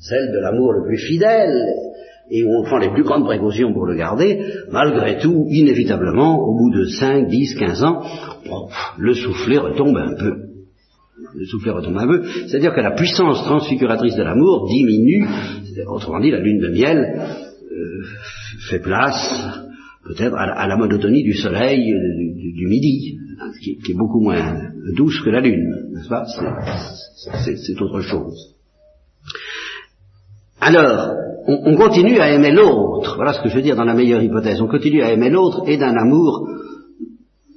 celle 0.00 0.32
de 0.32 0.38
l'amour 0.40 0.72
le 0.72 0.86
plus 0.86 0.98
fidèle, 0.98 1.85
et 2.30 2.42
où 2.44 2.58
on 2.58 2.64
prend 2.64 2.78
les 2.78 2.90
plus 2.90 3.04
grandes 3.04 3.24
précautions 3.24 3.72
pour 3.72 3.86
le 3.86 3.96
garder, 3.96 4.44
malgré 4.70 5.18
tout, 5.18 5.46
inévitablement, 5.48 6.38
au 6.38 6.56
bout 6.56 6.70
de 6.70 6.84
5, 6.84 7.28
10, 7.28 7.54
15 7.54 7.84
ans, 7.84 8.02
le 8.98 9.14
soufflet 9.14 9.58
retombe 9.58 9.96
un 9.96 10.14
peu. 10.14 10.34
Le 11.34 11.44
soufflet 11.46 11.70
retombe 11.70 11.96
un 11.98 12.06
peu, 12.06 12.24
c'est-à-dire 12.46 12.74
que 12.74 12.80
la 12.80 12.92
puissance 12.92 13.42
transfiguratrice 13.44 14.16
de 14.16 14.22
l'amour 14.22 14.68
diminue, 14.68 15.26
autrement 15.86 16.20
dit, 16.20 16.30
la 16.30 16.40
lune 16.40 16.60
de 16.60 16.68
miel 16.68 17.20
euh, 17.72 18.04
fait 18.70 18.80
place 18.80 19.62
peut-être 20.04 20.34
à, 20.36 20.66
la 20.66 20.76
monotonie 20.76 21.22
du 21.22 21.34
soleil 21.34 21.92
euh, 21.92 22.54
du, 22.54 22.66
midi, 22.66 23.18
hein, 23.40 23.50
qui, 23.62 23.76
qui, 23.78 23.92
est 23.92 23.96
beaucoup 23.96 24.20
moins 24.20 24.70
douce 24.94 25.20
que 25.24 25.30
la 25.30 25.40
lune, 25.40 25.90
n'est-ce 25.92 26.08
pas? 26.08 26.24
C'est 26.26 27.82
autre 27.82 28.00
chose. 28.00 28.54
Alors, 30.60 31.16
on, 31.46 31.76
continue 31.76 32.18
à 32.20 32.30
aimer 32.30 32.50
l'autre. 32.50 33.16
Voilà 33.16 33.32
ce 33.32 33.42
que 33.42 33.48
je 33.48 33.56
veux 33.56 33.62
dire 33.62 33.76
dans 33.76 33.84
la 33.84 33.94
meilleure 33.94 34.22
hypothèse. 34.22 34.60
On 34.60 34.68
continue 34.68 35.02
à 35.02 35.12
aimer 35.12 35.30
l'autre 35.30 35.62
et 35.66 35.76
d'un 35.76 35.96
amour 35.96 36.48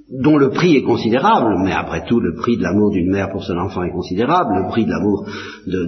dont 0.10 0.38
le 0.38 0.50
prix 0.50 0.76
est 0.76 0.84
considérable, 0.84 1.56
mais 1.64 1.72
après 1.72 2.06
tout, 2.06 2.20
le 2.20 2.36
prix 2.36 2.58
de 2.58 2.64
l'amour 2.64 2.92
d'une 2.92 3.12
mère 3.12 3.30
pour 3.30 3.44
son 3.44 3.58
enfant 3.58 3.84
est 3.84 3.92
considérable, 3.92 4.64
le 4.64 4.70
prix 4.70 4.86
de 4.86 4.90
l'amour 4.90 5.26
de, 5.68 5.86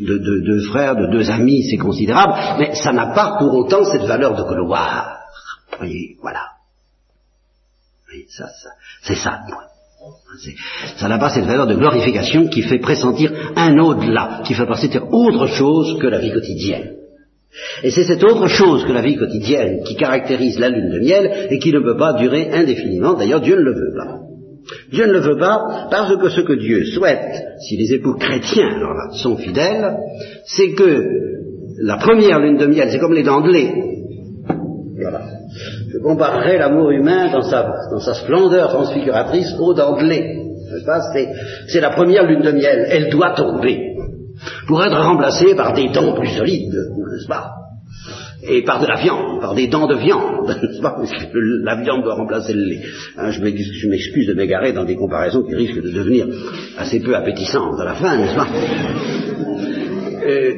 de, 0.00 0.44
deux 0.44 0.60
frères, 0.68 0.94
de 0.94 1.06
deux 1.06 1.30
amis, 1.30 1.64
c'est 1.70 1.78
considérable, 1.78 2.34
mais 2.58 2.74
ça 2.74 2.92
n'a 2.92 3.06
pas 3.14 3.36
pour 3.38 3.54
autant 3.54 3.84
cette 3.84 4.04
valeur 4.04 4.34
de 4.36 4.42
gloire. 4.42 5.18
Vous 5.72 5.78
voyez, 5.78 6.16
voilà. 6.20 6.48
C'est 9.02 9.14
ça, 9.14 9.40
moi. 9.48 9.64
Ça 10.96 11.08
n'a 11.08 11.18
pas 11.18 11.30
cette 11.30 11.46
valeur 11.46 11.66
de 11.66 11.74
glorification 11.74 12.46
qui 12.48 12.62
fait 12.62 12.78
pressentir 12.78 13.32
un 13.56 13.78
au-delà, 13.78 14.42
qui 14.44 14.54
fait 14.54 14.66
pressentir 14.66 15.12
autre 15.12 15.46
chose 15.46 15.98
que 15.98 16.06
la 16.06 16.18
vie 16.18 16.32
quotidienne. 16.32 16.94
Et 17.82 17.90
c'est 17.90 18.04
cette 18.04 18.22
autre 18.24 18.46
chose 18.46 18.84
que 18.84 18.92
la 18.92 19.00
vie 19.00 19.16
quotidienne 19.16 19.82
qui 19.84 19.96
caractérise 19.96 20.58
la 20.58 20.68
lune 20.68 20.90
de 20.90 21.00
miel 21.00 21.48
et 21.50 21.58
qui 21.58 21.72
ne 21.72 21.80
peut 21.80 21.96
pas 21.96 22.12
durer 22.12 22.50
indéfiniment. 22.52 23.14
D'ailleurs, 23.14 23.40
Dieu 23.40 23.56
ne 23.56 23.62
le 23.62 23.74
veut 23.74 23.94
pas. 23.96 24.18
Dieu 24.92 25.06
ne 25.06 25.12
le 25.12 25.20
veut 25.20 25.38
pas 25.38 25.88
parce 25.90 26.16
que 26.16 26.28
ce 26.28 26.42
que 26.42 26.52
Dieu 26.52 26.84
souhaite, 26.84 27.42
si 27.66 27.76
les 27.76 27.94
époux 27.94 28.14
chrétiens 28.14 28.68
alors 28.76 28.94
là, 28.94 29.10
sont 29.12 29.36
fidèles, 29.36 29.96
c'est 30.44 30.72
que 30.72 31.04
la 31.80 31.96
première 31.96 32.38
lune 32.38 32.58
de 32.58 32.66
miel, 32.66 32.88
c'est 32.90 32.98
comme 32.98 33.14
les 33.14 33.22
dents 33.22 33.40
de 33.40 33.50
lait. 33.50 33.97
Voilà 35.00 35.20
je 35.92 35.98
comparerais 35.98 36.58
l'amour 36.58 36.90
humain 36.90 37.30
dans 37.32 37.42
sa, 37.42 37.72
dans 37.90 38.00
sa 38.00 38.14
splendeur 38.14 38.68
transfiguratrice 38.68 39.54
au 39.58 39.74
d'anglais. 39.74 40.36
C'est 41.68 41.80
la 41.80 41.90
première 41.90 42.24
lune 42.24 42.42
de 42.42 42.52
miel. 42.52 42.86
Elle 42.90 43.10
doit 43.10 43.34
tomber 43.34 43.94
pour 44.66 44.84
être 44.84 45.00
remplacée 45.00 45.54
par 45.54 45.72
des 45.72 45.88
dents 45.88 46.12
plus 46.12 46.28
solides, 46.28 46.72
n'est-ce 46.72 47.26
pas? 47.26 47.52
Et 48.48 48.62
par 48.62 48.80
de 48.80 48.86
la 48.86 48.96
viande, 48.96 49.40
par 49.40 49.54
des 49.54 49.66
dents 49.66 49.88
de 49.88 49.96
viande, 49.96 50.46
n'est-ce 50.62 50.80
pas? 50.80 50.94
Parce 50.96 51.10
que 51.10 51.38
la 51.64 51.76
viande 51.76 52.04
doit 52.04 52.14
remplacer 52.14 52.52
le 52.52 52.64
lait. 52.64 52.82
Hein, 53.16 53.30
je 53.30 53.88
m'excuse 53.88 54.28
de 54.28 54.34
m'égarer 54.34 54.72
dans 54.72 54.84
des 54.84 54.94
comparaisons 54.94 55.42
qui 55.42 55.54
risquent 55.54 55.82
de 55.82 55.90
devenir 55.90 56.26
assez 56.78 57.00
peu 57.00 57.16
appétissantes 57.16 57.80
à 57.80 57.84
la 57.84 57.94
fin, 57.94 58.16
n'est-ce 58.18 58.36
pas? 58.36 58.48
Euh, 60.24 60.52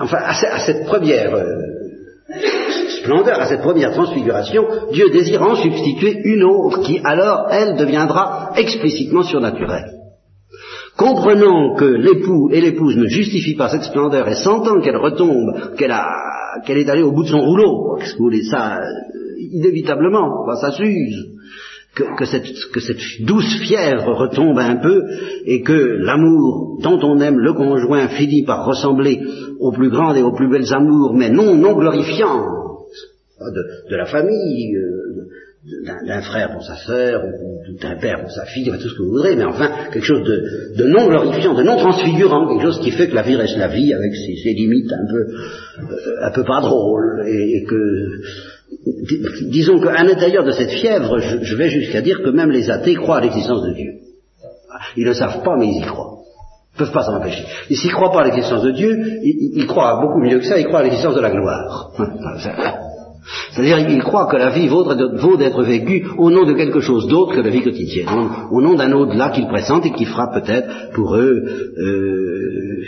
Enfin, 0.00 0.18
à, 0.24 0.58
cette 0.60 0.84
première 0.86 1.34
euh, 3.10 3.40
à 3.40 3.46
cette 3.46 3.62
première 3.62 3.92
transfiguration, 3.92 4.64
Dieu 4.92 5.10
désire 5.10 5.42
en 5.42 5.54
substituer 5.56 6.20
une 6.24 6.44
autre 6.44 6.82
qui 6.82 7.00
alors, 7.04 7.48
elle, 7.50 7.76
deviendra 7.76 8.52
explicitement 8.56 9.22
surnaturelle. 9.22 9.92
Comprenant 10.96 11.76
que 11.76 11.84
l'époux 11.84 12.50
et 12.50 12.60
l'épouse 12.60 12.96
ne 12.96 13.06
justifient 13.06 13.56
pas 13.56 13.68
cette 13.68 13.84
splendeur 13.84 14.28
et 14.28 14.34
sentant 14.34 14.80
qu'elle 14.80 14.96
retombe, 14.96 15.76
qu'elle 15.76 16.78
est 16.78 16.90
allée 16.90 17.02
au 17.02 17.12
bout 17.12 17.22
de 17.22 17.28
son 17.28 17.40
rouleau, 17.40 17.96
qu'est-ce 17.98 18.14
que 18.14 18.18
vous 18.18 18.24
voulez, 18.24 18.42
ça, 18.42 18.78
euh, 18.78 18.82
inévitablement, 19.52 20.44
ça 20.60 20.72
s'use, 20.72 21.38
que, 21.94 22.24
cette, 22.24 22.46
que 22.72 22.80
cette 22.80 23.00
douce 23.20 23.60
fièvre 23.62 24.12
retombe 24.14 24.58
un 24.58 24.76
peu 24.76 25.02
et 25.46 25.62
que 25.62 25.72
l'amour 25.72 26.78
dont 26.82 26.98
on 27.02 27.20
aime 27.20 27.38
le 27.38 27.52
conjoint 27.54 28.08
finit 28.08 28.44
par 28.44 28.64
ressembler 28.64 29.20
aux 29.60 29.72
plus 29.72 29.90
grandes 29.90 30.16
et 30.16 30.22
aux 30.22 30.34
plus 30.34 30.48
belles 30.48 30.72
amours, 30.72 31.14
mais 31.14 31.30
non, 31.30 31.54
non 31.54 31.74
glorifiant, 31.74 32.67
de, 33.40 33.96
la 33.96 34.06
famille, 34.06 34.76
euh, 34.76 35.28
d'un 36.06 36.22
frère 36.22 36.52
pour 36.52 36.62
sa 36.62 36.76
sœur, 36.76 37.22
ou 37.24 37.78
d'un 37.80 37.96
père 37.96 38.20
pour 38.20 38.30
sa 38.30 38.44
fille, 38.46 38.64
tout 38.64 38.88
ce 38.88 38.94
que 38.94 39.02
vous 39.02 39.10
voudrez, 39.10 39.36
mais 39.36 39.44
enfin 39.44 39.70
quelque 39.92 40.04
chose 40.04 40.22
de, 40.22 40.84
non 40.86 41.08
glorifiant, 41.08 41.54
de 41.54 41.62
non 41.62 41.76
transfigurant, 41.76 42.48
quelque 42.48 42.62
chose 42.62 42.80
qui 42.80 42.90
fait 42.90 43.08
que 43.08 43.14
la 43.14 43.22
vie 43.22 43.36
reste 43.36 43.56
la 43.56 43.68
vie 43.68 43.92
avec 43.92 44.14
ses, 44.14 44.52
limites 44.52 44.92
un 44.92 45.06
peu, 45.10 45.20
euh, 45.20 46.26
un 46.26 46.32
peu 46.32 46.44
pas 46.44 46.60
drôles, 46.60 47.24
et, 47.26 47.64
que 47.64 48.20
disons 49.50 49.80
qu'à 49.80 50.04
l'intérieur 50.04 50.44
de 50.44 50.52
cette 50.52 50.70
fièvre, 50.70 51.18
je, 51.18 51.56
vais 51.56 51.68
jusqu'à 51.70 52.02
dire 52.02 52.22
que 52.22 52.30
même 52.30 52.50
les 52.50 52.70
athées 52.70 52.94
croient 52.94 53.18
à 53.18 53.20
l'existence 53.20 53.62
de 53.62 53.72
Dieu. 53.72 53.92
Ils 54.96 55.06
ne 55.06 55.12
savent 55.12 55.42
pas, 55.42 55.56
mais 55.58 55.66
ils 55.66 55.82
y 55.82 55.86
croient. 55.86 56.18
Ils 56.74 56.82
ne 56.82 56.84
peuvent 56.84 56.94
pas 56.94 57.02
s'en 57.02 57.16
empêcher. 57.16 57.44
Et 57.70 57.74
s'ils 57.74 57.90
ne 57.90 57.94
croient 57.94 58.12
pas 58.12 58.20
à 58.22 58.24
l'existence 58.24 58.62
de 58.62 58.70
Dieu, 58.70 58.96
ils, 59.22 59.52
ils, 59.56 59.66
croient 59.66 60.00
beaucoup 60.00 60.20
mieux 60.20 60.38
que 60.38 60.44
ça, 60.44 60.58
ils 60.58 60.66
croient 60.66 60.80
à 60.80 60.82
l'existence 60.84 61.16
de 61.16 61.20
la 61.20 61.30
gloire. 61.30 61.92
C'est-à-dire 63.52 63.86
qu'ils 63.86 64.02
croient 64.02 64.28
que 64.30 64.36
la 64.36 64.50
vie 64.50 64.68
vaut 64.68 65.36
d'être 65.36 65.62
vécue 65.62 66.06
au 66.16 66.30
nom 66.30 66.44
de 66.44 66.54
quelque 66.54 66.80
chose 66.80 67.06
d'autre 67.08 67.34
que 67.34 67.40
la 67.40 67.50
vie 67.50 67.62
quotidienne, 67.62 68.08
au 68.50 68.60
nom 68.60 68.74
d'un 68.74 68.92
au-delà 68.92 69.30
qu'ils 69.30 69.48
pressentent 69.48 69.86
et 69.86 69.92
qui 69.92 70.04
fera 70.04 70.30
peut-être 70.32 70.90
pour 70.92 71.16
eux, 71.16 71.44
euh, 71.78 72.84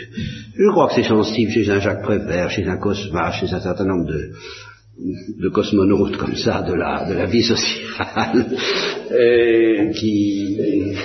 je 0.55 0.71
crois 0.71 0.87
que 0.87 0.95
c'est 0.95 1.07
sensible 1.07 1.51
chez 1.51 1.69
un 1.69 1.79
Jacques 1.79 2.03
Prévert, 2.03 2.49
chez 2.49 2.67
un 2.67 2.77
Cosma, 2.77 3.31
chez 3.31 3.53
un 3.53 3.59
certain 3.59 3.85
nombre 3.85 4.07
de, 4.07 5.49
cosmonautes 5.49 6.17
comme 6.17 6.35
ça 6.35 6.61
de 6.61 6.73
la, 6.73 7.09
de 7.09 7.13
la 7.15 7.25
vie 7.25 7.43
sociale, 7.43 8.45
euh, 9.11 9.91
qui, 9.93 10.57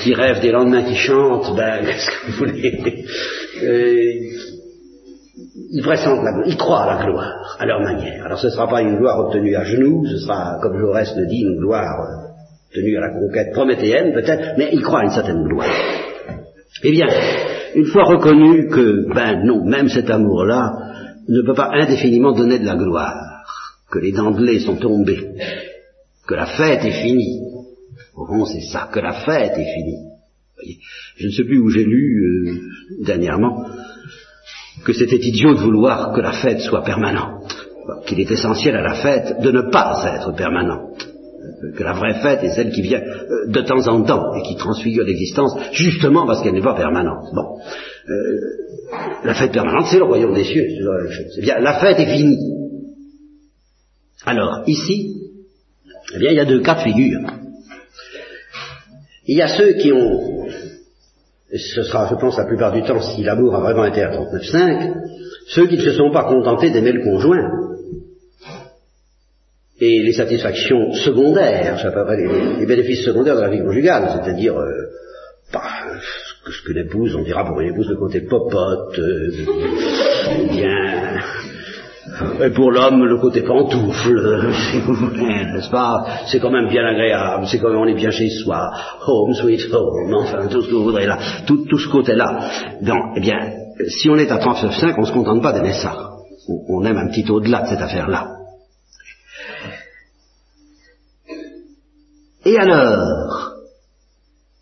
qui 0.02 0.14
rêvent 0.14 0.40
des 0.40 0.50
lendemains 0.50 0.82
qui 0.82 0.96
chantent, 0.96 1.56
ben, 1.56 1.84
qu'est-ce 1.86 2.06
que 2.06 2.26
vous 2.26 2.38
voulez 2.38 3.04
euh, 3.62 4.55
ils 5.36 5.82
pressentent 5.82 6.24
la 6.24 6.32
gloire, 6.32 6.46
ils 6.46 6.56
croient 6.56 6.82
à 6.82 6.96
la 6.96 7.04
gloire, 7.04 7.56
à 7.58 7.66
leur 7.66 7.80
manière. 7.80 8.24
Alors 8.24 8.38
ce 8.38 8.46
ne 8.46 8.52
sera 8.52 8.68
pas 8.68 8.80
une 8.80 8.96
gloire 8.96 9.18
obtenue 9.18 9.54
à 9.54 9.64
genoux, 9.64 10.06
ce 10.06 10.18
sera, 10.18 10.58
comme 10.62 10.78
Jaurès 10.78 11.14
le 11.16 11.26
dit, 11.26 11.42
une 11.42 11.58
gloire 11.58 12.00
euh, 12.00 12.74
tenue 12.74 12.96
à 12.96 13.00
la 13.00 13.10
conquête 13.10 13.52
prométhéenne 13.52 14.12
peut-être, 14.14 14.54
mais 14.56 14.70
ils 14.72 14.82
croient 14.82 15.00
à 15.00 15.04
une 15.04 15.10
certaine 15.10 15.44
gloire. 15.44 15.70
Eh 16.82 16.90
bien, 16.90 17.06
une 17.74 17.86
fois 17.86 18.04
reconnu 18.04 18.68
que, 18.68 19.12
ben 19.14 19.44
non, 19.44 19.64
même 19.64 19.88
cet 19.88 20.10
amour-là 20.10 20.72
ne 21.28 21.42
peut 21.42 21.54
pas 21.54 21.70
indéfiniment 21.72 22.32
donner 22.32 22.58
de 22.58 22.64
la 22.64 22.76
gloire, 22.76 23.44
que 23.90 23.98
les 23.98 24.12
dentelés 24.12 24.60
sont 24.60 24.76
tombés, 24.76 25.34
que 26.26 26.34
la 26.34 26.46
fête 26.46 26.84
est 26.84 27.02
finie. 27.02 27.40
Au 28.14 28.26
fond, 28.26 28.44
c'est 28.46 28.62
ça, 28.62 28.88
que 28.92 29.00
la 29.00 29.12
fête 29.12 29.52
est 29.52 29.74
finie. 29.74 30.06
Je 31.16 31.26
ne 31.26 31.32
sais 31.32 31.44
plus 31.44 31.58
où 31.58 31.68
j'ai 31.68 31.84
lu 31.84 32.22
euh, 32.24 33.04
dernièrement 33.04 33.66
que 34.84 34.92
c'était 34.92 35.16
idiot 35.16 35.54
de 35.54 35.60
vouloir 35.60 36.12
que 36.12 36.20
la 36.20 36.32
fête 36.32 36.60
soit 36.60 36.84
permanente, 36.84 37.54
qu'il 38.06 38.20
est 38.20 38.30
essentiel 38.30 38.76
à 38.76 38.82
la 38.82 38.94
fête 38.94 39.40
de 39.40 39.50
ne 39.50 39.70
pas 39.70 40.04
être 40.14 40.34
permanente, 40.34 41.08
que 41.76 41.82
la 41.82 41.92
vraie 41.92 42.20
fête 42.20 42.42
est 42.42 42.54
celle 42.54 42.70
qui 42.70 42.82
vient 42.82 43.00
euh, 43.00 43.48
de 43.48 43.60
temps 43.62 43.86
en 43.88 44.02
temps 44.02 44.34
et 44.34 44.42
qui 44.42 44.56
transfigure 44.56 45.04
l'existence 45.04 45.56
justement 45.72 46.26
parce 46.26 46.42
qu'elle 46.42 46.54
n'est 46.54 46.62
pas 46.62 46.74
permanente. 46.74 47.28
Bon, 47.34 47.58
euh, 48.08 49.24
la 49.24 49.34
fête 49.34 49.52
permanente, 49.52 49.86
c'est 49.90 49.98
le 49.98 50.04
royaume 50.04 50.34
des 50.34 50.44
cieux. 50.44 50.66
C'est 51.34 51.42
bien, 51.42 51.58
la 51.58 51.78
fête 51.78 51.98
est 51.98 52.16
finie. 52.16 52.38
Alors, 54.24 54.62
ici, 54.66 55.16
eh 56.14 56.18
bien, 56.18 56.30
il 56.30 56.36
y 56.36 56.40
a 56.40 56.44
deux 56.44 56.60
cas 56.60 56.74
de 56.74 56.80
figure. 56.80 57.20
Il 59.26 59.36
y 59.36 59.42
a 59.42 59.48
ceux 59.48 59.72
qui 59.74 59.92
ont 59.92 60.46
ce 61.52 61.82
sera, 61.82 62.08
je 62.10 62.16
pense, 62.16 62.36
la 62.36 62.44
plupart 62.44 62.72
du 62.72 62.82
temps, 62.82 63.00
si 63.00 63.22
l'amour 63.22 63.54
a 63.54 63.60
vraiment 63.60 63.84
été 63.84 64.02
à 64.02 64.10
39,5, 64.10 64.94
ceux 65.48 65.66
qui 65.68 65.76
ne 65.76 65.82
se 65.82 65.92
sont 65.92 66.10
pas 66.10 66.24
contentés 66.24 66.70
d'aimer 66.70 66.92
le 66.92 67.04
conjoint, 67.04 67.50
et 69.78 70.02
les 70.02 70.12
satisfactions 70.12 70.92
secondaires, 70.94 71.76
les, 72.16 72.58
les, 72.60 72.66
bénéfices 72.66 73.04
secondaires 73.04 73.36
de 73.36 73.42
la 73.42 73.50
vie 73.50 73.60
conjugale, 73.60 74.08
c'est-à-dire 74.14 74.56
euh, 74.58 74.72
bah, 75.52 75.62
ce 76.46 76.62
que 76.66 76.72
l'épouse, 76.72 77.14
on 77.14 77.22
dira 77.22 77.44
pour 77.44 77.60
une 77.60 77.72
épouse 77.72 77.88
le 77.90 77.96
côté 77.96 78.22
popote, 78.22 78.98
euh, 78.98 79.30
bien 80.50 81.20
et 82.42 82.50
pour 82.50 82.70
l'homme, 82.70 83.04
le 83.04 83.18
côté 83.18 83.42
pantoufle, 83.42 84.52
si 84.70 84.80
vous 84.80 84.94
voulez, 84.94 85.44
n'est-ce 85.52 85.70
pas? 85.70 86.04
C'est 86.26 86.40
quand 86.40 86.50
même 86.50 86.68
bien 86.68 86.84
agréable, 86.84 87.46
c'est 87.46 87.58
quand 87.58 87.68
même 87.68 87.78
on 87.78 87.86
est 87.86 87.94
bien 87.94 88.10
chez 88.10 88.30
soi, 88.30 88.70
home 89.06 89.34
sweet 89.34 89.72
home, 89.72 90.14
enfin 90.14 90.46
tout 90.48 90.62
ce 90.62 90.68
que 90.68 90.74
vous 90.74 90.84
voudrez 90.84 91.06
là, 91.06 91.18
tout, 91.46 91.66
tout 91.66 91.78
ce 91.78 91.88
côté-là. 91.88 92.50
Donc, 92.80 93.02
eh 93.16 93.20
bien, 93.20 93.38
si 93.88 94.08
on 94.08 94.16
est 94.16 94.30
à 94.30 94.38
39,5, 94.38 94.94
on 94.96 95.00
ne 95.02 95.06
se 95.06 95.12
contente 95.12 95.42
pas 95.42 95.52
d'aimer 95.52 95.74
ça. 95.74 96.12
On, 96.68 96.84
aime 96.84 96.96
un 96.96 97.08
petit 97.08 97.28
au-delà 97.30 97.62
de 97.62 97.68
cette 97.68 97.82
affaire-là. 97.82 98.28
Et 102.44 102.56
alors? 102.56 103.52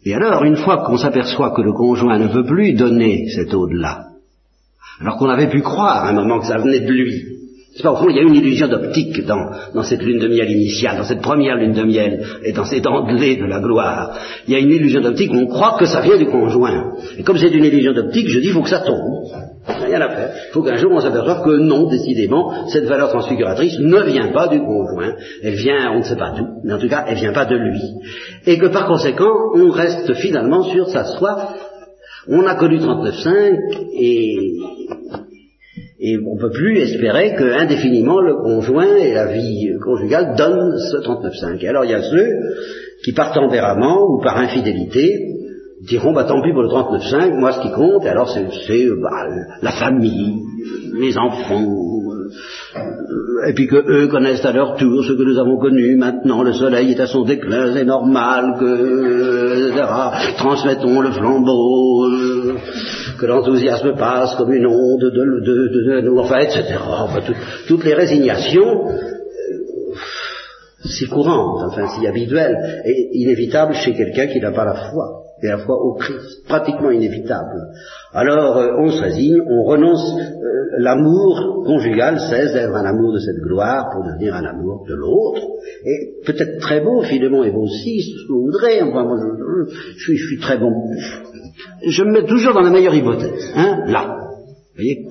Et 0.04 0.14
alors, 0.14 0.44
une 0.44 0.56
fois 0.56 0.84
qu'on 0.84 0.96
s'aperçoit 0.96 1.52
que 1.52 1.62
le 1.62 1.72
conjoint 1.72 2.18
ne 2.18 2.28
veut 2.28 2.44
plus 2.44 2.72
donner 2.72 3.28
cet 3.28 3.54
au-delà, 3.54 4.13
alors 5.00 5.16
qu'on 5.16 5.28
avait 5.28 5.48
pu 5.48 5.60
croire 5.62 6.04
à 6.04 6.10
un 6.10 6.12
moment 6.12 6.40
que 6.40 6.46
ça 6.46 6.58
venait 6.58 6.80
de 6.80 6.92
lui, 6.92 7.34
c'est 7.74 7.82
pas 7.82 7.90
au 7.90 7.96
fond, 7.96 8.08
il 8.08 8.14
y 8.14 8.20
a 8.20 8.22
une 8.22 8.36
illusion 8.36 8.68
d'optique 8.68 9.26
dans, 9.26 9.50
dans, 9.74 9.82
cette 9.82 10.00
lune 10.00 10.20
de 10.20 10.28
miel 10.28 10.48
initiale, 10.48 10.96
dans 10.96 11.04
cette 11.04 11.22
première 11.22 11.56
lune 11.56 11.72
de 11.72 11.82
miel 11.82 12.24
et 12.44 12.52
dans 12.52 12.64
ces 12.64 12.80
dentelés 12.80 13.36
de 13.36 13.46
la 13.46 13.58
gloire. 13.58 14.16
Il 14.46 14.52
y 14.52 14.56
a 14.56 14.60
une 14.60 14.70
illusion 14.70 15.00
d'optique 15.00 15.32
où 15.32 15.38
on 15.38 15.46
croit 15.48 15.76
que 15.76 15.84
ça 15.84 16.00
vient 16.00 16.16
du 16.16 16.26
conjoint. 16.26 16.92
Et 17.18 17.24
comme 17.24 17.36
c'est 17.36 17.50
une 17.50 17.64
illusion 17.64 17.92
d'optique, 17.92 18.28
je 18.28 18.38
dis, 18.38 18.46
il 18.46 18.52
faut 18.52 18.62
que 18.62 18.68
ça 18.68 18.78
tombe. 18.78 19.24
Rien 19.66 20.00
à 20.02 20.08
faire. 20.08 20.30
Il 20.50 20.52
faut 20.52 20.62
qu'un 20.62 20.76
jour 20.76 20.92
on 20.92 21.00
s'aperçoive 21.00 21.42
que 21.42 21.56
non, 21.56 21.88
décidément, 21.88 22.68
cette 22.68 22.84
valeur 22.84 23.08
transfiguratrice 23.08 23.80
ne 23.80 24.02
vient 24.02 24.28
pas 24.28 24.46
du 24.46 24.60
conjoint. 24.60 25.14
Elle 25.42 25.54
vient, 25.54 25.90
on 25.94 25.98
ne 25.98 26.04
sait 26.04 26.16
pas 26.16 26.30
d'où, 26.30 26.46
mais 26.62 26.74
en 26.74 26.78
tout 26.78 26.88
cas, 26.88 27.06
elle 27.08 27.16
vient 27.16 27.32
pas 27.32 27.46
de 27.46 27.56
lui. 27.56 27.80
Et 28.46 28.56
que 28.56 28.66
par 28.66 28.86
conséquent, 28.86 29.32
on 29.56 29.70
reste 29.70 30.14
finalement 30.14 30.62
sur 30.62 30.88
sa 30.90 31.04
soif. 31.04 31.63
On 32.28 32.46
a 32.46 32.54
connu 32.56 32.78
39.5 32.78 33.58
et 33.98 34.52
et 36.06 36.18
on 36.18 36.34
ne 36.34 36.40
peut 36.40 36.50
plus 36.50 36.78
espérer 36.80 37.34
que 37.34 37.44
indéfiniment 37.44 38.20
le 38.20 38.34
conjoint 38.34 38.96
et 38.96 39.14
la 39.14 39.32
vie 39.32 39.70
conjugale 39.82 40.34
donnent 40.36 40.76
ce 40.76 40.98
39,5. 40.98 41.64
Et 41.64 41.68
alors 41.68 41.84
il 41.84 41.92
y 41.92 41.94
a 41.94 42.02
ceux 42.02 42.28
qui 43.02 43.12
par 43.12 43.32
tempérament 43.32 44.02
ou 44.02 44.20
par 44.22 44.36
infidélité 44.36 45.34
diront 45.86 46.12
bah 46.12 46.24
tant 46.24 46.42
pis 46.42 46.52
pour 46.52 46.62
le 46.62 46.68
39,5, 46.68 47.38
moi 47.38 47.52
ce 47.52 47.60
qui 47.60 47.72
compte, 47.72 48.04
alors 48.06 48.28
c'est 48.28 48.86
bah, 49.00 49.28
la 49.62 49.72
famille, 49.72 50.42
les 50.98 51.16
enfants, 51.16 51.68
et 53.46 53.52
puis 53.52 53.66
que 53.66 53.76
eux 53.76 54.08
connaissent 54.08 54.44
à 54.44 54.52
leur 54.52 54.76
tour 54.76 55.04
ce 55.04 55.12
que 55.12 55.22
nous 55.22 55.38
avons 55.38 55.58
connu 55.58 55.96
maintenant, 55.96 56.42
le 56.42 56.52
soleil 56.52 56.92
est 56.92 57.00
à 57.00 57.06
son 57.06 57.22
déclin, 57.22 57.72
c'est 57.72 57.84
normal 57.84 58.56
que, 58.58 59.68
etc. 59.68 59.84
Transmettons 60.38 61.00
le 61.00 61.10
flambeau. 61.12 62.04
Euh, 62.06 62.54
que 63.18 63.26
l'enthousiasme 63.26 63.94
passe 63.96 64.34
comme 64.36 64.52
une 64.52 64.66
onde 64.66 65.00
de, 65.00 65.10
de, 65.10 66.00
de, 66.00 66.18
enfin, 66.18 66.38
etc. 66.38 66.64
toutes 67.68 67.84
les 67.84 67.94
résignations, 67.94 68.88
euh, 68.88 69.94
si 70.84 71.06
courantes, 71.06 71.62
enfin 71.70 71.86
si 71.96 72.06
habituelles, 72.06 72.82
et 72.84 73.10
inévitables 73.12 73.74
chez 73.74 73.94
quelqu'un 73.94 74.26
qui 74.26 74.40
n'a 74.40 74.52
pas 74.52 74.64
la 74.64 74.74
foi, 74.74 75.23
et 75.44 75.48
la 75.48 75.58
foi 75.58 75.76
au 75.76 75.94
Christ, 75.94 76.44
pratiquement 76.48 76.90
inévitable. 76.90 77.68
Alors 78.14 78.56
euh, 78.56 78.68
on 78.80 78.88
se 78.88 79.02
résigne, 79.02 79.40
on 79.46 79.62
renonce, 79.64 80.14
euh, 80.18 80.64
l'amour 80.78 81.64
conjugal 81.66 82.18
cesse 82.18 82.54
d'être 82.54 82.74
un 82.74 82.86
amour 82.86 83.12
de 83.12 83.18
cette 83.18 83.36
gloire 83.36 83.90
pour 83.92 84.04
devenir 84.04 84.34
un 84.34 84.44
amour 84.44 84.86
de 84.88 84.94
l'autre, 84.94 85.42
et 85.84 86.24
peut-être 86.24 86.60
très 86.60 86.80
beau, 86.80 87.02
finalement, 87.02 87.44
et 87.44 87.50
beau 87.50 87.64
aussi, 87.64 88.00
vous 88.28 88.44
voudrez, 88.46 88.80
je, 88.80 90.02
suis, 90.02 90.16
je 90.16 90.26
suis 90.26 90.38
très 90.38 90.56
bon, 90.56 90.72
je 91.86 92.04
me 92.04 92.12
mets 92.12 92.26
toujours 92.26 92.54
dans 92.54 92.62
la 92.62 92.70
meilleure 92.70 92.94
hypothèse, 92.94 93.52
hein, 93.54 93.84
là. 93.86 94.20
Vous 94.76 94.82
voyez? 94.82 95.06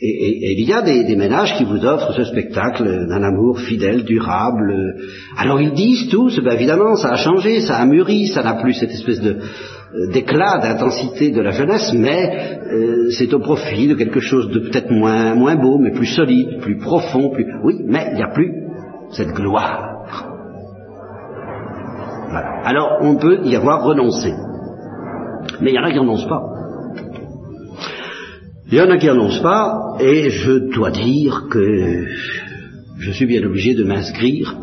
Et, 0.00 0.52
il 0.52 0.68
y 0.68 0.72
a 0.72 0.82
des, 0.82 1.16
ménages 1.16 1.56
qui 1.56 1.64
vous 1.64 1.84
offrent 1.84 2.12
ce 2.12 2.24
spectacle 2.24 2.84
d'un 3.08 3.22
amour 3.22 3.58
fidèle, 3.58 4.04
durable. 4.04 4.94
Alors 5.36 5.60
ils 5.60 5.72
disent 5.72 6.08
tous, 6.08 6.38
ben 6.40 6.52
évidemment, 6.52 6.94
ça 6.94 7.10
a 7.10 7.16
changé, 7.16 7.60
ça 7.60 7.76
a 7.76 7.86
mûri, 7.86 8.28
ça 8.28 8.44
n'a 8.44 8.54
plus 8.54 8.74
cette 8.74 8.92
espèce 8.92 9.20
de 9.20 9.30
euh, 9.30 10.12
d'éclat, 10.12 10.58
d'intensité 10.62 11.30
de 11.30 11.40
la 11.40 11.50
jeunesse, 11.50 11.92
mais 11.94 12.60
euh, 12.70 13.10
c'est 13.10 13.32
au 13.34 13.40
profit 13.40 13.88
de 13.88 13.94
quelque 13.94 14.20
chose 14.20 14.48
de 14.50 14.60
peut-être 14.60 14.90
moins, 14.90 15.34
moins 15.34 15.56
beau, 15.56 15.78
mais 15.78 15.90
plus 15.90 16.06
solide, 16.06 16.60
plus 16.60 16.76
profond, 16.76 17.30
plus... 17.30 17.46
Oui, 17.64 17.82
mais 17.84 18.08
il 18.12 18.16
n'y 18.16 18.22
a 18.22 18.28
plus 18.28 18.52
cette 19.10 19.30
gloire. 19.30 19.84
Alors 22.64 22.98
on 23.00 23.16
peut 23.16 23.40
y 23.44 23.56
avoir 23.56 23.82
renoncé. 23.82 24.32
Mais 25.60 25.70
il 25.70 25.74
y 25.74 25.78
en 25.78 25.84
a 25.84 25.90
qui 25.90 25.98
renoncent 25.98 26.28
pas. 26.28 26.57
Il 28.70 28.76
y 28.76 28.80
en 28.82 28.90
a 28.90 28.98
qui 28.98 29.06
n'annoncent 29.06 29.42
pas, 29.42 29.96
et 29.98 30.28
je 30.28 30.70
dois 30.74 30.90
dire 30.90 31.46
que 31.50 32.04
je 32.98 33.10
suis 33.12 33.24
bien 33.24 33.42
obligé 33.42 33.74
de 33.74 33.82
m'inscrire 33.82 34.56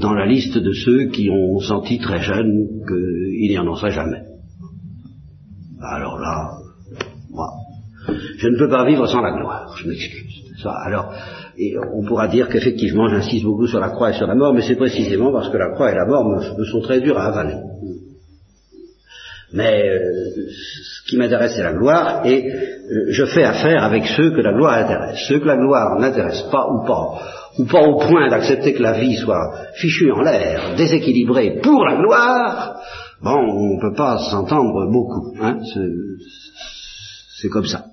dans 0.00 0.14
la 0.14 0.26
liste 0.26 0.58
de 0.58 0.72
ceux 0.72 1.06
qui 1.06 1.30
ont 1.30 1.60
senti 1.60 1.98
très 1.98 2.20
jeunes 2.20 2.66
qu'ils 2.88 3.50
n'y 3.50 3.56
annoncerait 3.56 3.92
jamais. 3.92 4.22
Alors 5.80 6.18
là, 6.18 6.50
moi, 7.30 7.50
je 8.36 8.48
ne 8.48 8.58
peux 8.58 8.68
pas 8.68 8.84
vivre 8.84 9.06
sans 9.06 9.20
la 9.20 9.32
gloire, 9.32 9.76
je 9.76 9.88
m'excuse. 9.88 10.42
alors, 10.84 11.12
on 11.94 12.04
pourra 12.04 12.26
dire 12.26 12.48
qu'effectivement 12.48 13.08
j'insiste 13.08 13.44
beaucoup 13.44 13.68
sur 13.68 13.78
la 13.78 13.90
croix 13.90 14.10
et 14.10 14.14
sur 14.14 14.26
la 14.26 14.34
mort, 14.34 14.52
mais 14.52 14.62
c'est 14.62 14.76
précisément 14.76 15.30
parce 15.30 15.50
que 15.50 15.56
la 15.56 15.70
croix 15.70 15.92
et 15.92 15.94
la 15.94 16.06
mort 16.06 16.24
me, 16.24 16.64
sont 16.64 16.80
très 16.80 17.00
durs 17.00 17.18
à 17.18 17.26
avaler. 17.26 17.54
Mais 19.54 19.88
euh, 19.88 20.00
ce 20.50 21.08
qui 21.08 21.16
m'intéresse, 21.16 21.52
c'est 21.54 21.62
la 21.62 21.74
gloire, 21.74 22.26
et 22.26 22.44
euh, 22.44 23.06
je 23.10 23.24
fais 23.24 23.44
affaire 23.44 23.84
avec 23.84 24.04
ceux 24.04 24.32
que 24.32 24.40
la 24.40 24.52
gloire 24.52 24.78
intéresse. 24.78 25.20
Ceux 25.28 25.38
que 25.38 25.46
la 25.46 25.56
gloire 25.56 26.00
n'intéresse 26.00 26.42
pas 26.50 26.66
ou 26.68 26.84
pas, 26.84 27.20
ou 27.60 27.64
pas 27.64 27.82
au 27.86 28.00
point 28.00 28.28
d'accepter 28.28 28.74
que 28.74 28.82
la 28.82 28.98
vie 28.98 29.14
soit 29.14 29.68
fichue 29.74 30.10
en 30.10 30.22
l'air, 30.22 30.74
déséquilibrée 30.76 31.60
pour 31.62 31.84
la 31.84 31.94
gloire, 31.94 32.80
bon, 33.22 33.30
on 33.30 33.76
ne 33.76 33.80
peut 33.80 33.94
pas 33.96 34.18
s'entendre 34.18 34.90
beaucoup. 34.90 35.36
Hein, 35.40 35.60
c'est 37.40 37.48
comme 37.48 37.66
ça. 37.66 37.84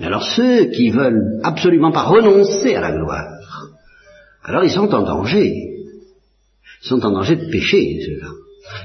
Mais 0.00 0.06
alors 0.06 0.24
ceux 0.24 0.70
qui 0.70 0.88
veulent 0.88 1.40
absolument 1.44 1.92
pas 1.92 2.04
renoncer 2.04 2.74
à 2.74 2.80
la 2.80 2.92
gloire, 2.92 3.28
alors 4.44 4.64
ils 4.64 4.70
sont 4.70 4.94
en 4.94 5.02
danger. 5.02 5.52
Ils 6.84 6.88
sont 6.88 7.04
en 7.04 7.10
danger 7.10 7.36
de 7.36 7.50
pécher, 7.50 7.98
ceux-là 8.06 8.28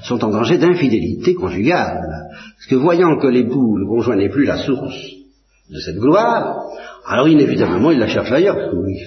sont 0.03 0.23
en 0.23 0.29
danger 0.29 0.57
d'infidélité 0.57 1.33
conjugale. 1.35 2.01
Parce 2.55 2.67
que 2.69 2.75
voyant 2.75 3.17
que 3.19 3.27
l'époux, 3.27 3.77
le 3.77 3.87
conjoint 3.87 4.15
n'est 4.15 4.29
plus 4.29 4.45
la 4.45 4.57
source 4.57 4.97
de 5.69 5.79
cette 5.79 5.97
gloire, 5.97 6.63
alors 7.05 7.27
inévitablement 7.27 7.91
il 7.91 7.99
la 7.99 8.07
cherche 8.07 8.31
ailleurs, 8.31 8.73
oui, 8.73 8.99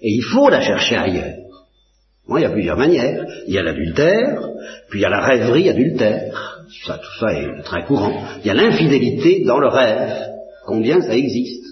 Et 0.00 0.10
il 0.10 0.22
faut 0.22 0.48
la 0.48 0.60
chercher 0.60 0.96
ailleurs. 0.96 1.36
Il 2.28 2.42
y 2.42 2.44
a 2.44 2.50
plusieurs 2.50 2.76
manières. 2.76 3.24
Il 3.48 3.54
y 3.54 3.58
a 3.58 3.62
l'adultère, 3.62 4.48
puis 4.88 5.00
il 5.00 5.02
y 5.02 5.04
a 5.04 5.10
la 5.10 5.20
rêverie 5.20 5.68
adultère. 5.68 6.62
Ça, 6.86 6.98
tout 6.98 7.18
ça 7.18 7.32
est 7.32 7.62
très 7.64 7.84
courant. 7.84 8.22
Il 8.40 8.46
y 8.46 8.50
a 8.50 8.54
l'infidélité 8.54 9.44
dans 9.44 9.58
le 9.58 9.66
rêve 9.66 10.30
combien 10.64 11.00
ça 11.00 11.16
existe. 11.16 11.64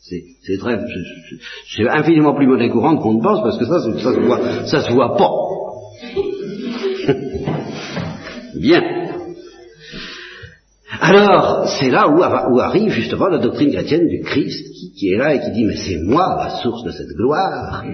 C'est 0.00 0.58
très, 0.58 0.78
c'est 1.74 1.88
infiniment 1.88 2.34
plus 2.34 2.46
monnaie 2.46 2.68
courante 2.68 3.00
qu'on 3.00 3.14
ne 3.14 3.22
pense 3.22 3.40
parce 3.42 3.58
que 3.58 3.64
ça, 3.64 3.80
ça 4.66 4.82
se 4.82 4.92
voit 4.92 5.16
pas. 5.16 5.30
Bien. 8.64 8.82
Alors, 10.98 11.68
c'est 11.78 11.90
là 11.90 12.08
où, 12.08 12.60
arrive 12.60 12.88
justement 12.92 13.28
la 13.28 13.36
doctrine 13.38 13.70
chrétienne 13.70 14.08
du 14.08 14.22
Christ, 14.22 14.66
qui, 14.96 15.12
est 15.12 15.18
là 15.18 15.34
et 15.34 15.40
qui 15.40 15.50
dit, 15.50 15.64
mais 15.66 15.76
c'est 15.76 15.98
moi 15.98 16.34
la 16.38 16.62
source 16.62 16.82
de 16.82 16.90
cette 16.90 17.14
gloire. 17.14 17.84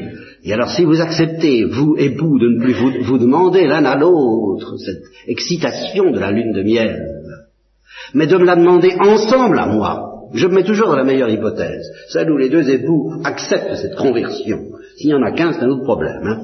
Et 0.44 0.52
alors, 0.52 0.70
si 0.70 0.84
vous 0.84 1.00
acceptez, 1.00 1.64
vous, 1.64 1.96
époux, 1.98 2.38
de 2.38 2.46
ne 2.50 2.60
plus 2.62 2.74
vous, 2.74 2.92
vous 3.02 3.18
demander 3.18 3.66
l'un 3.66 3.84
à 3.84 3.96
l'autre 3.96 4.76
cette 4.76 5.02
excitation 5.26 6.12
de 6.12 6.20
la 6.20 6.30
lune 6.30 6.52
de 6.52 6.62
miel, 6.62 7.00
mais 8.14 8.28
de 8.28 8.36
me 8.36 8.44
la 8.44 8.54
demander 8.54 8.92
ensemble 9.00 9.58
à 9.58 9.66
moi, 9.66 10.28
je 10.34 10.46
me 10.46 10.54
mets 10.54 10.64
toujours 10.64 10.86
dans 10.86 10.96
la 10.96 11.04
meilleure 11.04 11.30
hypothèse, 11.30 11.90
celle 12.10 12.30
où 12.30 12.36
les 12.36 12.48
deux 12.48 12.70
époux 12.70 13.14
acceptent 13.24 13.74
cette 13.74 13.96
conversion. 13.96 14.69
S'il 15.00 15.08
y 15.08 15.14
en 15.14 15.22
a 15.22 15.32
qu'un, 15.32 15.54
c'est 15.54 15.62
un 15.62 15.70
autre 15.70 15.84
problème. 15.84 16.20
Hein. 16.24 16.40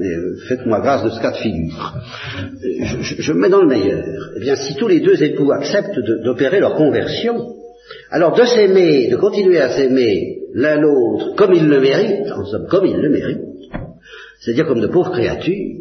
Euh, 0.00 0.36
faites-moi 0.48 0.80
grâce 0.80 1.04
de 1.04 1.10
ce 1.10 1.20
cas 1.20 1.30
de 1.30 1.36
figure. 1.36 1.94
Euh, 2.42 2.84
je, 3.00 3.32
me 3.32 3.38
mets 3.38 3.48
dans 3.48 3.62
le 3.62 3.68
meilleur. 3.68 4.04
Eh 4.36 4.40
bien, 4.40 4.56
si 4.56 4.74
tous 4.74 4.88
les 4.88 4.98
deux 4.98 5.22
époux 5.22 5.52
acceptent 5.52 6.00
d'opérer 6.24 6.58
leur 6.58 6.74
conversion, 6.74 7.54
alors 8.10 8.34
de 8.34 8.42
s'aimer, 8.42 9.08
de 9.08 9.14
continuer 9.14 9.60
à 9.60 9.68
s'aimer 9.68 10.38
l'un 10.52 10.80
l'autre 10.80 11.36
comme 11.36 11.52
ils 11.52 11.68
le 11.68 11.80
méritent, 11.80 12.32
en 12.32 12.44
somme 12.44 12.66
comme 12.68 12.86
ils 12.86 12.96
le 12.96 13.08
méritent, 13.08 13.38
c'est-à-dire 14.40 14.66
comme 14.66 14.80
de 14.80 14.88
pauvres 14.88 15.12
créatures, 15.12 15.76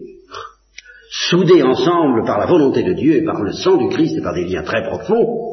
soudées 1.10 1.64
ensemble 1.64 2.24
par 2.28 2.38
la 2.38 2.46
volonté 2.46 2.84
de 2.84 2.94
Dieu 2.94 3.16
et 3.16 3.24
par 3.24 3.42
le 3.42 3.52
sang 3.52 3.78
du 3.78 3.90
Christ 3.90 4.16
et 4.20 4.22
par 4.22 4.36
des 4.36 4.46
liens 4.46 4.62
très 4.62 4.84
profonds, 4.84 5.51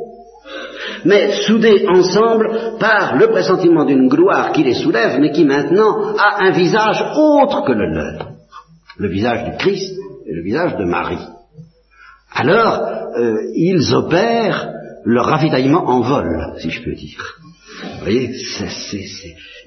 mais 1.05 1.33
soudés 1.43 1.87
ensemble 1.89 2.77
par 2.79 3.17
le 3.17 3.29
pressentiment 3.29 3.85
d'une 3.85 4.09
gloire 4.09 4.53
qui 4.53 4.65
les 4.65 4.75
soulève, 4.75 5.19
mais 5.21 5.31
qui 5.31 5.45
maintenant 5.45 6.15
a 6.17 6.45
un 6.45 6.51
visage 6.51 7.05
autre 7.17 7.65
que 7.65 7.73
le 7.73 7.93
leur, 7.93 8.29
le 8.99 9.09
visage 9.09 9.45
du 9.45 9.57
Christ 9.57 9.99
et 10.27 10.33
le 10.33 10.43
visage 10.43 10.77
de 10.77 10.85
Marie. 10.85 11.27
Alors, 12.35 12.83
euh, 13.17 13.37
ils 13.55 13.95
opèrent 13.95 14.73
leur 15.05 15.27
ravitaillement 15.27 15.85
en 15.89 16.01
vol, 16.01 16.55
si 16.59 16.71
je 16.71 16.83
peux 16.85 16.95
dire. 16.95 17.39
Vous 17.99 18.05
voyez, 18.05 18.31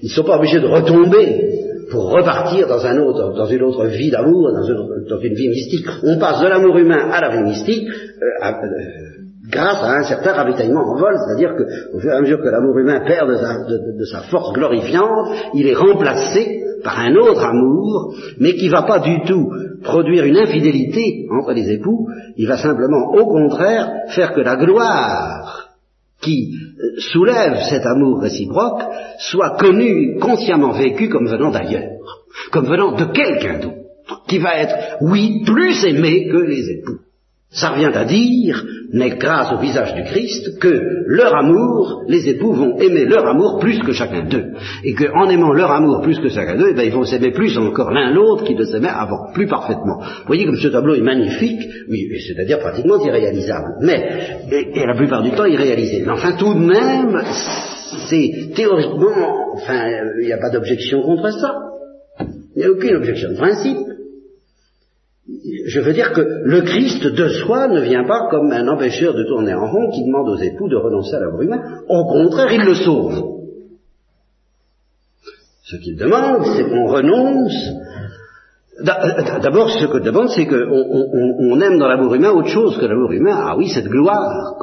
ils 0.01 0.05
ne 0.05 0.09
sont 0.09 0.23
pas 0.23 0.37
obligés 0.37 0.59
de 0.59 0.67
retomber 0.67 1.41
pour 1.89 2.11
repartir 2.11 2.67
dans, 2.67 2.85
un 2.85 2.97
autre, 2.99 3.33
dans 3.35 3.45
une 3.47 3.61
autre 3.63 3.85
vie 3.87 4.11
d'amour, 4.11 4.51
dans, 4.51 5.19
une 5.19 5.33
vie 5.33 5.49
mystique. 5.49 5.85
On 6.03 6.17
passe 6.17 6.41
de 6.41 6.47
l'amour 6.47 6.77
humain 6.77 7.09
à 7.11 7.21
la 7.21 7.29
vie 7.35 7.43
mystique. 7.43 7.87
Euh, 7.87 8.45
euh, 8.45 9.21
grâce 9.51 9.83
à 9.83 9.97
un 9.97 10.03
certain 10.03 10.33
ravitaillement 10.33 10.81
en 10.81 10.97
vol, 10.97 11.13
c'est-à-dire 11.25 11.55
qu'au 11.55 11.99
fur 11.99 12.11
et 12.11 12.15
à 12.15 12.21
mesure 12.21 12.41
que 12.41 12.49
l'amour 12.49 12.77
humain 12.77 13.01
perd 13.05 13.29
de 13.29 14.05
sa, 14.05 14.21
force 14.21 14.53
glorifiante, 14.53 15.27
il 15.53 15.67
est 15.67 15.75
remplacé 15.75 16.63
par 16.83 16.99
un 16.99 17.13
autre 17.15 17.43
amour, 17.43 18.15
mais 18.39 18.55
qui 18.55 18.67
ne 18.67 18.71
va 18.71 18.83
pas 18.83 18.99
du 18.99 19.21
tout 19.23 19.51
produire 19.83 20.25
une 20.25 20.37
infidélité 20.37 21.27
entre 21.31 21.51
les 21.53 21.69
époux, 21.71 22.07
il 22.37 22.47
va 22.47 22.57
simplement, 22.57 23.11
au 23.13 23.25
contraire, 23.27 23.89
faire 24.09 24.33
que 24.33 24.41
la 24.41 24.55
gloire 24.55 25.69
qui 26.21 26.53
euh, 26.53 26.99
soulève 26.99 27.57
cet 27.69 27.85
amour 27.85 28.21
réciproque 28.21 28.81
soit 29.19 29.57
connue, 29.57 30.17
consciemment 30.19 30.71
vécue 30.71 31.09
comme 31.09 31.27
venant 31.27 31.51
d'ailleurs, 31.51 31.89
comme 32.51 32.67
venant 32.67 32.95
de 32.95 33.05
quelqu'un 33.05 33.59
d'autre, 33.59 34.23
qui 34.27 34.37
va 34.37 34.57
être, 34.57 34.75
oui, 35.01 35.43
plus 35.45 35.83
aimé 35.85 36.29
que 36.31 36.37
les 36.37 36.69
époux. 36.69 36.99
Ça 37.53 37.71
revient 37.71 37.91
à 37.93 38.05
dire, 38.05 38.63
mais 38.93 39.09
grâce 39.17 39.51
au 39.51 39.57
visage 39.57 39.93
du 39.93 40.03
Christ, 40.03 40.57
que 40.59 41.03
leur 41.07 41.35
amour, 41.35 42.03
les 42.07 42.29
époux 42.29 42.53
vont 42.53 42.77
aimer 42.77 43.03
leur 43.03 43.27
amour 43.27 43.59
plus 43.59 43.77
que 43.79 43.91
chacun 43.91 44.23
d'eux. 44.23 44.53
Et 44.85 44.93
qu'en 44.93 45.29
aimant 45.29 45.51
leur 45.51 45.69
amour 45.69 46.01
plus 46.01 46.17
que 46.19 46.29
chacun 46.29 46.55
d'eux, 46.55 46.69
eh 46.71 46.73
ben, 46.73 46.83
ils 46.83 46.93
vont 46.93 47.03
s'aimer 47.03 47.31
plus 47.31 47.57
encore 47.57 47.91
l'un 47.91 48.13
l'autre 48.13 48.45
qu'ils 48.45 48.57
ne 48.57 48.63
s'aimaient 48.63 48.87
avant, 48.87 49.33
plus 49.33 49.47
parfaitement. 49.47 49.97
Vous 49.99 50.27
voyez 50.27 50.45
comme 50.45 50.55
ce 50.55 50.69
tableau 50.69 50.95
est 50.95 51.01
magnifique, 51.01 51.61
oui, 51.89 52.07
c'est-à-dire 52.25 52.59
pratiquement 52.59 53.03
irréalisable. 53.05 53.67
Mais, 53.81 54.39
et, 54.49 54.85
la 54.85 54.95
plupart 54.95 55.21
du 55.21 55.31
temps 55.31 55.45
irréalisé. 55.45 56.03
Mais 56.05 56.11
enfin, 56.13 56.37
tout 56.37 56.53
de 56.53 56.59
même, 56.59 57.21
c'est 58.09 58.53
théoriquement, 58.55 59.55
enfin, 59.55 59.89
il 60.21 60.25
n'y 60.25 60.33
a 60.33 60.37
pas 60.37 60.51
d'objection 60.51 61.01
contre 61.01 61.33
ça. 61.33 61.53
Il 62.55 62.59
n'y 62.59 62.63
a 62.63 62.71
aucune 62.71 62.95
objection 62.95 63.31
de 63.31 63.35
principe 63.35 63.90
je 65.65 65.79
veux 65.79 65.93
dire 65.93 66.11
que 66.13 66.21
le 66.21 66.61
Christ 66.61 67.05
de 67.05 67.27
soi 67.29 67.67
ne 67.67 67.81
vient 67.81 68.05
pas 68.05 68.27
comme 68.29 68.51
un 68.51 68.67
empêcheur 68.67 69.13
de 69.13 69.23
tourner 69.23 69.53
en 69.53 69.69
rond 69.69 69.89
qui 69.91 70.03
demande 70.05 70.29
aux 70.29 70.41
époux 70.41 70.69
de 70.69 70.75
renoncer 70.75 71.15
à 71.15 71.19
l'amour 71.19 71.41
humain. 71.41 71.61
Au 71.87 72.05
contraire, 72.05 72.51
il 72.51 72.63
le 72.63 72.75
sauve. 72.75 73.31
Ce 75.63 75.75
qu'il 75.77 75.95
demande, 75.95 76.45
c'est 76.55 76.63
qu'on 76.63 76.87
renonce 76.87 77.69
d'abord, 78.83 79.69
ce 79.69 79.85
que 79.85 79.99
demande, 79.99 80.29
c'est 80.29 80.45
qu'on 80.45 81.61
aime 81.61 81.77
dans 81.79 81.87
l'amour 81.87 82.13
humain 82.13 82.31
autre 82.31 82.49
chose 82.49 82.77
que 82.77 82.85
l'amour 82.85 83.11
humain. 83.11 83.35
Ah 83.35 83.55
oui, 83.57 83.67
cette 83.69 83.87
gloire, 83.87 84.55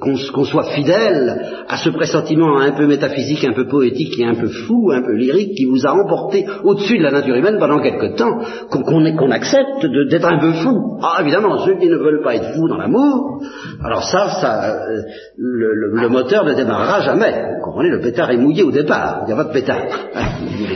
qu'on 0.00 0.44
soit 0.44 0.64
fidèle 0.74 1.64
à 1.68 1.76
ce 1.76 1.90
pressentiment 1.90 2.58
un 2.58 2.72
peu 2.72 2.86
métaphysique, 2.86 3.44
un 3.44 3.52
peu 3.52 3.66
poétique 3.66 4.18
et 4.18 4.26
un 4.26 4.34
peu 4.34 4.48
fou, 4.48 4.90
un 4.92 5.02
peu 5.02 5.12
lyrique, 5.12 5.56
qui 5.56 5.64
vous 5.64 5.86
a 5.86 5.92
emporté 5.92 6.46
au-dessus 6.62 6.98
de 6.98 7.02
la 7.02 7.10
nature 7.10 7.34
humaine 7.34 7.58
pendant 7.58 7.80
quelque 7.80 8.16
temps, 8.16 8.38
qu'on 8.70 9.30
accepte 9.30 9.86
d'être 10.10 10.26
un 10.26 10.38
peu 10.38 10.52
fou. 10.52 10.98
Ah 11.02 11.18
évidemment, 11.20 11.64
ceux 11.64 11.76
qui 11.78 11.88
ne 11.88 11.96
veulent 11.96 12.22
pas 12.22 12.34
être 12.36 12.54
fous 12.54 12.68
dans 12.68 12.78
l'amour, 12.78 13.40
alors 13.84 14.04
ça, 14.04 14.28
ça 14.40 14.88
euh, 14.88 15.02
le, 15.36 16.08
moteur 16.08 16.44
ne 16.44 16.54
démarrera 16.54 17.00
jamais. 17.00 17.32
Vous 17.56 17.64
comprenez, 17.64 17.90
le 17.90 18.00
pétard 18.00 18.30
est 18.30 18.36
mouillé 18.36 18.62
au 18.62 18.70
départ, 18.70 19.22
il 19.22 19.26
n'y 19.26 19.32
a 19.32 19.36
pas 19.36 19.48
de 19.48 19.52
pétard. 19.52 19.82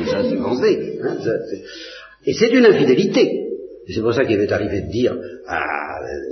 Ça, 0.08 0.22
c'est 0.22 1.62
et 2.26 2.32
c'est 2.34 2.52
une 2.52 2.66
infidélité. 2.66 3.44
C'est 3.88 4.02
pour 4.02 4.12
ça 4.12 4.24
qu'il 4.24 4.36
m'est 4.36 4.52
arrivé 4.52 4.82
de 4.82 4.90
dire 4.90 5.16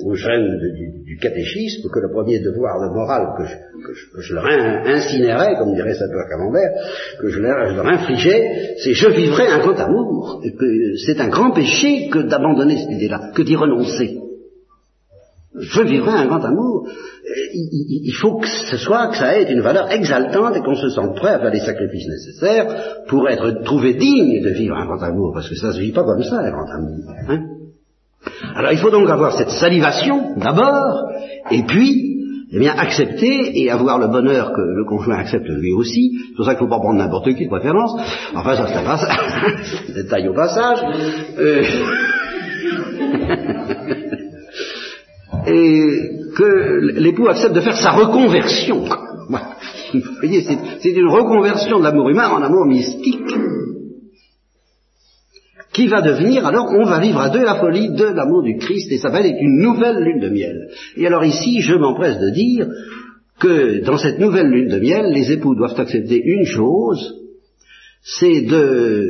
aux 0.05 0.15
jeunes 0.15 0.59
du, 1.07 1.17
catéchisme 1.17 1.89
que 1.89 2.01
le 2.01 2.11
premier 2.13 2.41
devoir 2.41 2.79
de 2.79 2.95
morale 2.95 3.29
que 3.39 4.21
je, 4.21 4.35
leur 4.35 4.45
incinérais, 4.45 5.55
comme 5.59 5.75
dirait 5.75 5.95
Saint-Pierre 5.95 6.29
Camembert, 6.29 6.73
que 7.19 7.29
je 7.29 7.41
leur, 7.41 7.71
je 7.71 7.77
leur 7.77 7.87
infligeais, 7.87 8.75
c'est 8.85 8.93
je 8.93 9.09
vivrai 9.09 9.47
un 9.47 9.61
grand 9.61 9.79
amour. 9.81 10.43
Et 10.45 10.53
que 10.53 10.97
c'est 11.07 11.19
un 11.19 11.29
grand 11.29 11.53
péché 11.53 12.11
que 12.11 12.19
d'abandonner 12.29 12.77
cette 12.77 12.91
idée-là, 12.91 13.31
que 13.35 13.41
d'y 13.41 13.57
renoncer. 13.57 14.19
Je 15.59 15.83
vivrai 15.83 16.11
un 16.11 16.27
grand 16.27 16.45
amour. 16.45 16.89
Il, 17.55 18.13
faut 18.21 18.39
que 18.39 18.47
ce 18.47 18.77
soit, 18.77 19.09
que 19.09 19.17
ça 19.17 19.39
ait 19.39 19.51
une 19.51 19.61
valeur 19.61 19.91
exaltante 19.91 20.57
et 20.57 20.61
qu'on 20.61 20.75
se 20.75 20.91
sente 20.91 21.17
prêt 21.17 21.35
à 21.35 21.39
faire 21.39 21.51
les 21.51 21.61
sacrifices 21.61 22.09
nécessaires 22.09 22.67
pour 23.09 23.29
être 23.29 23.63
trouvé 23.65 23.95
digne 23.95 24.43
de 24.43 24.51
vivre 24.51 24.77
un 24.77 24.87
grand 24.87 25.03
amour, 25.03 25.33
parce 25.35 25.49
que 25.49 25.57
ça 25.57 25.69
ne 25.69 25.73
se 25.73 25.81
vit 25.81 25.93
pas 25.93 26.05
comme 26.05 26.23
ça, 26.23 26.39
un 26.39 26.51
grand 26.51 26.71
amour. 26.71 27.13
Hein. 27.29 27.45
Alors 28.55 28.73
il 28.73 28.79
faut 28.79 28.91
donc 28.91 29.09
avoir 29.09 29.33
cette 29.33 29.51
salivation 29.51 30.35
d'abord, 30.37 31.11
et 31.51 31.63
puis 31.63 32.17
eh 32.53 32.59
bien, 32.59 32.75
accepter 32.77 33.61
et 33.61 33.71
avoir 33.71 33.99
le 33.99 34.07
bonheur 34.07 34.53
que 34.53 34.61
le 34.61 34.85
conjoint 34.85 35.17
accepte 35.17 35.49
lui 35.49 35.73
aussi. 35.73 36.13
C'est 36.29 36.37
pour 36.37 36.45
ça 36.45 36.55
qu'il 36.55 36.65
ne 36.65 36.69
faut 36.69 36.77
pas 36.77 36.81
prendre 36.81 36.99
n'importe 36.99 37.35
qui 37.35 37.45
de 37.45 37.51
préférence. 37.51 37.93
Enfin, 38.35 38.55
ça 38.55 38.67
c'est 38.69 38.77
un 38.77 39.95
détail 40.03 40.29
au 40.29 40.35
passage. 40.35 40.79
Euh... 41.39 41.65
et 45.47 46.17
que 46.37 46.99
l'époux 46.99 47.29
accepte 47.29 47.55
de 47.55 47.61
faire 47.61 47.77
sa 47.77 47.93
reconversion. 47.93 48.85
Vous 49.93 50.01
voyez, 50.21 50.43
c'est 50.81 50.91
une 50.91 51.09
reconversion 51.09 51.79
de 51.79 51.85
l'amour 51.85 52.09
humain 52.09 52.29
en 52.29 52.43
amour 52.43 52.67
mystique 52.67 53.35
qui 55.77 55.89
va 55.89 56.01
devenir, 56.01 56.47
alors 56.47 56.71
on 56.71 56.85
va 56.85 57.01
vivre 57.01 57.21
à 57.21 57.29
deux 57.29 57.45
la 57.45 57.57
folie 57.57 57.91
de 57.91 58.07
l'amour 58.07 58.43
du 58.43 58.57
Christ, 58.57 58.91
et 58.91 58.99
ça 58.99 59.11
va 59.11 59.21
être 59.21 59.37
une 59.39 59.61
nouvelle 59.61 60.03
lune 60.03 60.21
de 60.21 60.31
miel. 60.31 60.71
Et 60.97 61.07
alors 61.07 61.23
ici, 61.23 61.61
je 61.61 61.75
m'empresse 61.75 62.19
de 62.19 62.31
dire 62.31 62.67
que 63.39 63.85
dans 63.85 63.99
cette 63.99 64.19
nouvelle 64.19 64.49
lune 64.49 64.69
de 64.69 64.81
miel, 64.81 65.13
les 65.13 65.31
époux 65.33 65.55
doivent 65.55 65.79
accepter 65.79 66.19
une 66.19 66.47
chose, 66.47 67.17
c'est 68.03 68.43
de, 68.43 69.07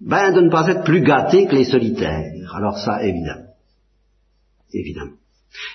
ben, 0.00 0.32
de 0.32 0.42
ne 0.42 0.50
pas 0.50 0.68
être 0.68 0.84
plus 0.84 1.00
gâtés 1.00 1.46
que 1.46 1.54
les 1.54 1.64
solitaires. 1.64 2.54
Alors 2.54 2.76
ça, 2.76 3.02
évidemment. 3.02 3.46
Évidemment. 4.74 5.21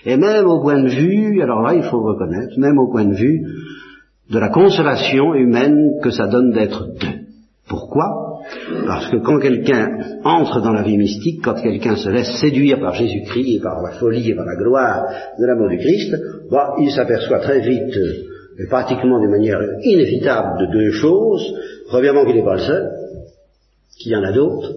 Et 0.06 0.18
même 0.18 0.48
au 0.48 0.62
point 0.62 0.82
de 0.82 0.90
vue, 0.90 1.42
alors 1.42 1.62
là 1.62 1.74
il 1.74 1.84
faut 1.84 2.02
reconnaître, 2.02 2.58
même 2.58 2.78
au 2.80 2.90
point 2.90 3.06
de 3.06 3.16
vue 3.16 3.44
de 4.30 4.40
la 4.40 4.50
consolation 4.50 5.34
humaine 5.36 6.00
que 6.02 6.12
ça 6.12 6.28
donne 6.28 6.52
d'être 6.52 6.88
deux. 7.00 7.28
Pourquoi? 7.68 8.42
Parce 8.86 9.10
que 9.10 9.18
quand 9.18 9.40
quelqu'un 9.40 10.20
entre 10.24 10.62
dans 10.62 10.72
la 10.72 10.84
vie 10.84 10.98
mystique, 10.98 11.42
quand 11.44 11.62
quelqu'un 11.62 11.96
se 11.96 12.10
laisse 12.10 12.40
séduire 12.40 12.80
par 12.80 12.94
Jésus-Christ 12.94 13.58
et 13.58 13.62
par 13.62 13.82
la 13.82 13.92
folie 13.92 14.30
et 14.30 14.36
par 14.36 14.46
la 14.46 14.56
gloire 14.56 15.06
de 15.38 15.46
l'amour 15.46 15.70
du 15.70 15.78
Christ, 15.78 16.16
bah, 16.50 16.76
il 16.80 16.92
s'aperçoit 16.92 17.40
très 17.40 17.60
vite, 17.60 17.98
et 18.60 18.68
pratiquement 18.68 19.20
d'une 19.20 19.32
manière 19.32 19.60
inévitable, 19.84 20.60
de 20.62 20.72
deux 20.72 20.92
choses. 20.92 21.54
Premièrement 21.88 22.26
qu'il 22.26 22.36
n'est 22.36 22.46
pas 22.46 22.56
le 22.56 22.62
seul, 22.62 22.90
qu'il 24.00 24.12
y 24.14 24.16
en 24.16 24.24
a 24.24 24.32
d'autres, 24.32 24.76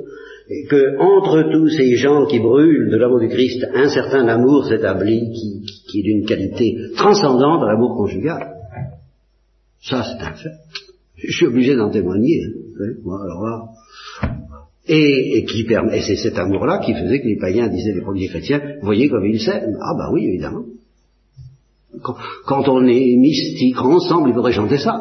que 0.68 0.98
entre 0.98 1.50
tous 1.52 1.68
ces 1.68 1.96
gens 1.96 2.26
qui 2.26 2.40
brûlent 2.40 2.90
de 2.90 2.96
l'amour 2.96 3.20
du 3.20 3.28
Christ, 3.28 3.64
un 3.72 3.88
certain 3.88 4.26
amour 4.26 4.66
s'établit 4.66 5.32
qui, 5.32 6.00
est 6.00 6.02
d'une 6.02 6.26
qualité 6.26 6.76
transcendante 6.96 7.62
à 7.62 7.66
l'amour 7.66 7.96
conjugal. 7.96 8.54
Ça, 9.82 10.02
c'est 10.04 10.24
un 10.24 10.34
fait. 10.34 10.50
Je 11.16 11.36
suis 11.36 11.46
obligé 11.46 11.76
d'en 11.76 11.90
témoigner. 11.90 12.42
Hein. 12.44 12.94
alors 13.06 13.44
là, 13.44 14.28
et, 14.88 15.44
qui 15.44 15.64
permet, 15.64 15.98
et 15.98 16.02
c'est 16.02 16.16
cet 16.16 16.36
amour-là 16.36 16.78
qui 16.84 16.94
faisait 16.94 17.20
que 17.20 17.26
les 17.26 17.38
païens 17.38 17.68
disaient 17.68 17.94
les 17.94 18.00
premiers 18.00 18.28
chrétiens, 18.28 18.60
voyez 18.82 19.08
comme 19.08 19.24
ils 19.26 19.40
s'aiment. 19.40 19.76
Ah 19.80 19.94
bah 19.96 20.10
oui, 20.12 20.24
évidemment. 20.24 20.64
Quand, 22.46 22.68
on 22.68 22.86
est 22.86 23.16
mystique 23.16 23.80
ensemble, 23.80 24.30
il 24.30 24.34
faudrait 24.34 24.52
chanter 24.52 24.78
ça. 24.78 25.00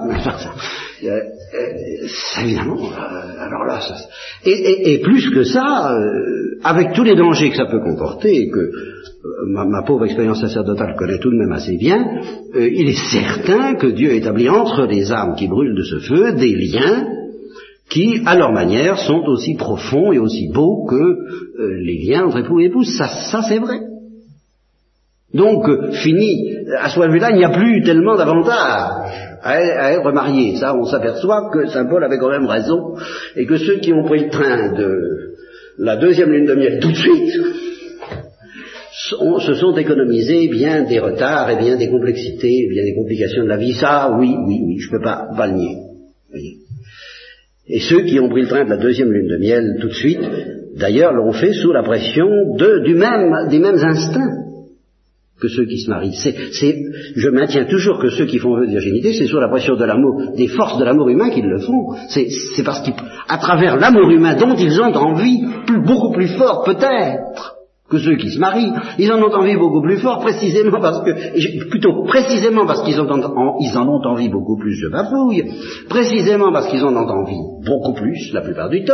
Euh, 1.04 1.08
euh, 1.10 2.42
évidemment. 2.44 2.78
Euh, 2.78 3.46
alors 3.46 3.64
là, 3.66 3.80
et, 4.46 5.00
plus 5.00 5.30
que 5.32 5.44
ça, 5.44 5.96
avec 6.64 6.94
tous 6.94 7.04
les 7.04 7.16
dangers 7.16 7.50
que 7.50 7.56
ça 7.56 7.66
peut 7.66 7.80
comporter, 7.80 8.36
et 8.36 8.50
que 8.50 8.72
ma, 9.48 9.84
pauvre 9.84 10.06
expérience 10.06 10.42
sacerdotale 10.42 10.96
connaît 10.98 11.20
tout 11.20 11.32
de 11.32 11.38
même 11.38 11.52
assez 11.52 11.78
bien, 11.78 12.06
il 12.56 12.90
est 12.90 13.12
certain 13.12 13.76
que 13.76 13.88
Dieu 13.88 14.14
établit 14.14 14.50
entre 14.50 14.86
les 14.86 15.12
âmes 15.12 15.36
qui 15.36 15.48
brûlent 15.48 15.76
de 15.76 15.84
ce 15.84 16.00
feu 16.00 16.34
des 16.34 16.56
liens 16.56 17.08
qui, 17.90 18.22
à 18.26 18.38
leur 18.38 18.52
manière, 18.52 19.00
sont 19.00 19.24
aussi 19.26 19.56
profonds 19.56 20.12
et 20.12 20.20
aussi 20.20 20.50
beaux 20.54 20.86
que 20.86 21.82
les 21.84 22.06
liens 22.06 22.26
entre 22.26 22.40
époux 22.40 22.60
et 22.60 22.66
épouses. 22.66 22.96
Ça, 22.98 23.08
ça 23.08 23.42
c'est 23.42 23.60
vrai. 23.60 23.80
Donc, 25.34 25.92
fini, 25.92 26.56
à 26.80 26.90
ce 26.90 26.96
point 26.96 27.08
de 27.08 27.14
vue-là, 27.14 27.30
il 27.32 27.38
n'y 27.38 27.46
a 27.46 27.52
plus 27.52 27.84
tellement 27.84 28.16
d'avantages 28.16 29.38
à, 29.44 29.94
être 29.94 30.12
marié. 30.12 30.56
Ça, 30.58 30.76
on 30.76 30.86
s'aperçoit 30.86 31.50
que 31.54 31.68
Saint 31.68 31.86
Paul 31.86 32.04
avait 32.04 32.18
quand 32.18 32.32
même 32.32 32.48
raison, 32.48 32.96
et 33.36 33.46
que 33.46 33.58
ceux 33.58 33.78
qui 33.78 33.94
ont 33.94 34.04
pris 34.04 34.24
le 34.24 34.30
train 34.30 34.74
de 34.74 35.36
la 35.78 35.98
deuxième 35.98 36.32
lune 36.32 36.46
de 36.46 36.56
miel 36.56 36.80
tout 36.80 36.92
de 36.92 36.96
suite, 36.96 37.42
se 38.92 39.54
sont 39.54 39.76
économisés 39.78 40.48
bien 40.50 40.84
des 40.84 41.00
retards 41.00 41.50
et 41.52 41.58
bien 41.58 41.78
des 41.78 41.90
complexités, 41.90 42.68
bien 42.70 42.84
des 42.84 42.96
complications 42.96 43.44
de 43.44 43.50
la 43.50 43.58
vie. 43.58 43.74
Ça, 43.74 44.16
oui, 44.20 44.36
oui, 44.48 44.62
oui, 44.66 44.78
je 44.80 44.92
ne 44.92 44.98
peux 44.98 45.04
pas, 45.04 45.28
pas. 45.38 45.48
Et 47.72 47.80
ceux 47.82 48.02
qui 48.02 48.20
ont 48.20 48.30
pris 48.30 48.42
le 48.42 48.48
train 48.48 48.66
de 48.66 48.70
la 48.70 48.78
deuxième 48.78 49.12
lune 49.12 49.28
de 49.28 49.38
miel 49.38 49.78
tout 49.80 49.90
de 49.90 49.94
suite, 49.94 50.22
d'ailleurs, 50.76 51.14
l'ont 51.14 51.34
fait 51.34 51.54
sous 51.54 51.72
la 51.72 51.84
pression 51.84 52.28
de, 52.58 52.84
du 52.84 52.96
même, 52.96 53.48
des 53.50 53.60
mêmes 53.60 53.76
instincts 53.76 54.39
que 55.40 55.48
ceux 55.48 55.66
qui 55.66 55.80
se 55.80 55.90
marient. 55.90 56.16
C'est, 56.16 56.76
je 57.16 57.30
maintiens 57.30 57.66
toujours 57.66 58.00
que 58.00 58.10
ceux 58.10 58.26
qui 58.26 58.40
font 58.40 58.60
de 58.60 58.66
virginité, 58.66 59.14
c'est 59.14 59.28
sur 59.28 59.40
la 59.40 59.48
pression 59.48 59.76
de 59.76 59.86
l'amour, 59.86 60.34
des 60.36 60.48
forces 60.48 60.78
de 60.78 60.84
l'amour 60.84 61.10
humain 61.10 61.30
qu'ils 61.30 61.48
le 61.48 61.60
font. 61.60 61.96
C'est 62.10 62.64
parce 62.64 62.82
qu'à 62.82 63.38
travers 63.38 63.78
l'amour 63.78 64.10
humain 64.10 64.36
dont 64.36 64.56
ils 64.56 64.82
ont 64.82 64.94
envie, 64.94 65.42
beaucoup 65.86 66.12
plus 66.12 66.28
fort 66.28 66.64
peut-être, 66.64 67.59
que 67.90 67.98
ceux 67.98 68.16
qui 68.18 68.30
se 68.30 68.40
marient. 68.40 68.72
Ils 68.98 69.12
en 69.12 69.22
ont 69.22 69.34
envie 69.34 69.56
beaucoup 69.56 69.82
plus 69.82 69.98
fort, 69.98 70.20
précisément 70.20 70.80
parce 70.80 71.04
que, 71.04 71.70
plutôt 71.70 72.04
précisément 72.04 72.66
parce 72.66 72.82
qu'ils 72.84 72.94
ils 72.94 73.78
en 73.78 73.88
ont 73.88 74.02
envie 74.06 74.30
beaucoup 74.30 74.58
plus, 74.58 74.76
je 74.76 74.90
bafouille, 74.90 75.44
précisément 75.90 76.52
parce 76.52 76.68
qu'ils 76.68 76.84
en 76.84 76.96
ont 76.96 77.10
envie 77.10 77.42
beaucoup 77.66 77.94
plus, 77.94 78.32
la 78.34 78.42
plupart 78.42 78.70
du 78.70 78.84
temps, 78.84 78.94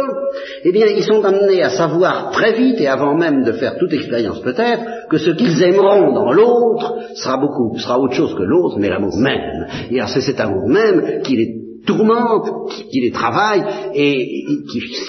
eh 0.63 0.71
bien, 0.71 0.85
ils 0.87 1.03
sont 1.03 1.23
amenés 1.23 1.61
à 1.61 1.69
savoir 1.69 2.31
très 2.31 2.53
vite, 2.53 2.79
et 2.79 2.87
avant 2.87 3.15
même 3.15 3.43
de 3.43 3.51
faire 3.53 3.77
toute 3.77 3.93
expérience 3.93 4.39
peut-être, 4.41 4.83
que 5.09 5.17
ce 5.17 5.31
qu'ils 5.31 5.61
aimeront 5.61 6.13
dans 6.13 6.31
l'autre 6.31 6.95
sera 7.15 7.37
beaucoup, 7.37 7.77
sera 7.77 7.99
autre 7.99 8.13
chose 8.13 8.33
que 8.35 8.43
l'autre, 8.43 8.77
mais 8.79 8.89
l'amour 8.89 9.17
même. 9.17 9.67
Et 9.91 9.99
c'est 10.07 10.21
cet 10.21 10.39
amour 10.39 10.67
même 10.67 11.21
qu'il 11.23 11.39
est 11.39 11.64
tourmente, 11.85 12.71
qui, 12.91 13.01
les 13.01 13.11
travaille 13.11 13.63
et, 13.93 14.45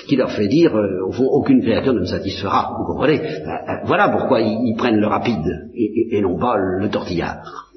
qui, 0.07 0.17
leur 0.17 0.31
fait 0.31 0.49
dire, 0.49 0.75
euh, 0.77 1.07
au 1.09 1.13
fond, 1.13 1.25
aucune 1.25 1.63
créature 1.63 1.93
ne 1.93 2.01
me 2.01 2.07
satisfera. 2.07 2.77
Vous 2.79 2.85
comprenez? 2.93 3.21
Euh, 3.21 3.49
euh, 3.49 3.73
Voilà 3.85 4.09
pourquoi 4.09 4.41
ils, 4.41 4.75
prennent 4.77 5.01
le 5.01 5.07
rapide 5.07 5.71
et, 5.75 6.21
non 6.21 6.39
pas 6.39 6.57
le 6.57 6.89
tortillard. 6.89 7.71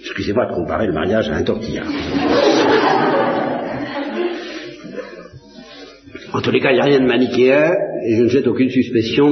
Excusez-moi 0.00 0.46
de 0.46 0.54
comparer 0.54 0.86
le 0.86 0.92
mariage 0.92 1.28
à 1.30 1.36
un 1.36 1.42
tortillard. 1.42 1.86
En 6.34 6.40
tous 6.40 6.50
les 6.50 6.58
cas, 6.58 6.72
il 6.72 6.74
n'y 6.74 6.80
a 6.80 6.84
rien 6.84 6.98
de 6.98 7.06
manichéen, 7.06 7.70
et 8.04 8.16
je 8.16 8.24
ne 8.24 8.28
jette 8.28 8.48
aucune 8.48 8.68
suspicion 8.68 9.28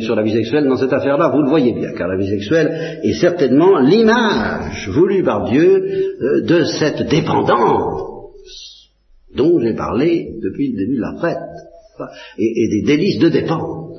sur 0.00 0.16
la 0.16 0.22
vie 0.22 0.32
sexuelle 0.32 0.66
dans 0.66 0.78
cette 0.78 0.92
affaire-là, 0.92 1.28
vous 1.28 1.42
le 1.42 1.50
voyez 1.50 1.74
bien, 1.74 1.92
car 1.92 2.08
la 2.08 2.16
vie 2.16 2.30
sexuelle 2.30 2.98
est 3.02 3.20
certainement 3.20 3.78
l'image 3.78 4.88
voulue 4.88 5.22
par 5.22 5.50
Dieu 5.50 6.16
euh, 6.18 6.40
de 6.46 6.64
cette 6.64 7.10
dépendance 7.10 8.88
dont 9.34 9.60
j'ai 9.60 9.74
parlé 9.74 10.30
depuis 10.42 10.72
le 10.72 10.78
début 10.78 10.96
de 10.96 11.02
la 11.02 11.20
fête, 11.20 12.08
et, 12.38 12.68
des 12.68 12.82
délices 12.86 13.18
de 13.18 13.28
dépendre. 13.28 13.90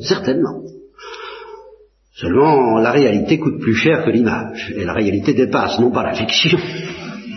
Certainement. 0.00 0.62
Seulement, 2.16 2.78
la 2.78 2.90
réalité 2.90 3.38
coûte 3.38 3.60
plus 3.60 3.74
cher 3.74 4.04
que 4.04 4.10
l'image, 4.10 4.74
et 4.76 4.84
la 4.84 4.94
réalité 4.94 5.32
dépasse 5.32 5.78
non 5.78 5.92
pas 5.92 6.02
la 6.02 6.14
fiction, 6.14 6.58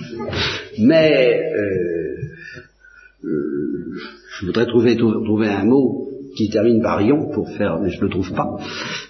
mais 0.80 1.40
euh, 1.40 1.79
je 4.40 4.46
voudrais 4.46 4.66
trouver, 4.66 4.96
trouver 4.96 5.50
un 5.50 5.66
mot 5.66 6.06
qui 6.36 6.50
termine 6.50 6.82
par 6.82 7.02
ion 7.02 7.30
pour 7.34 7.50
faire, 7.58 7.80
mais 7.82 7.90
je 7.90 7.98
ne 7.98 8.04
le 8.04 8.10
trouve 8.10 8.32
pas. 8.34 8.48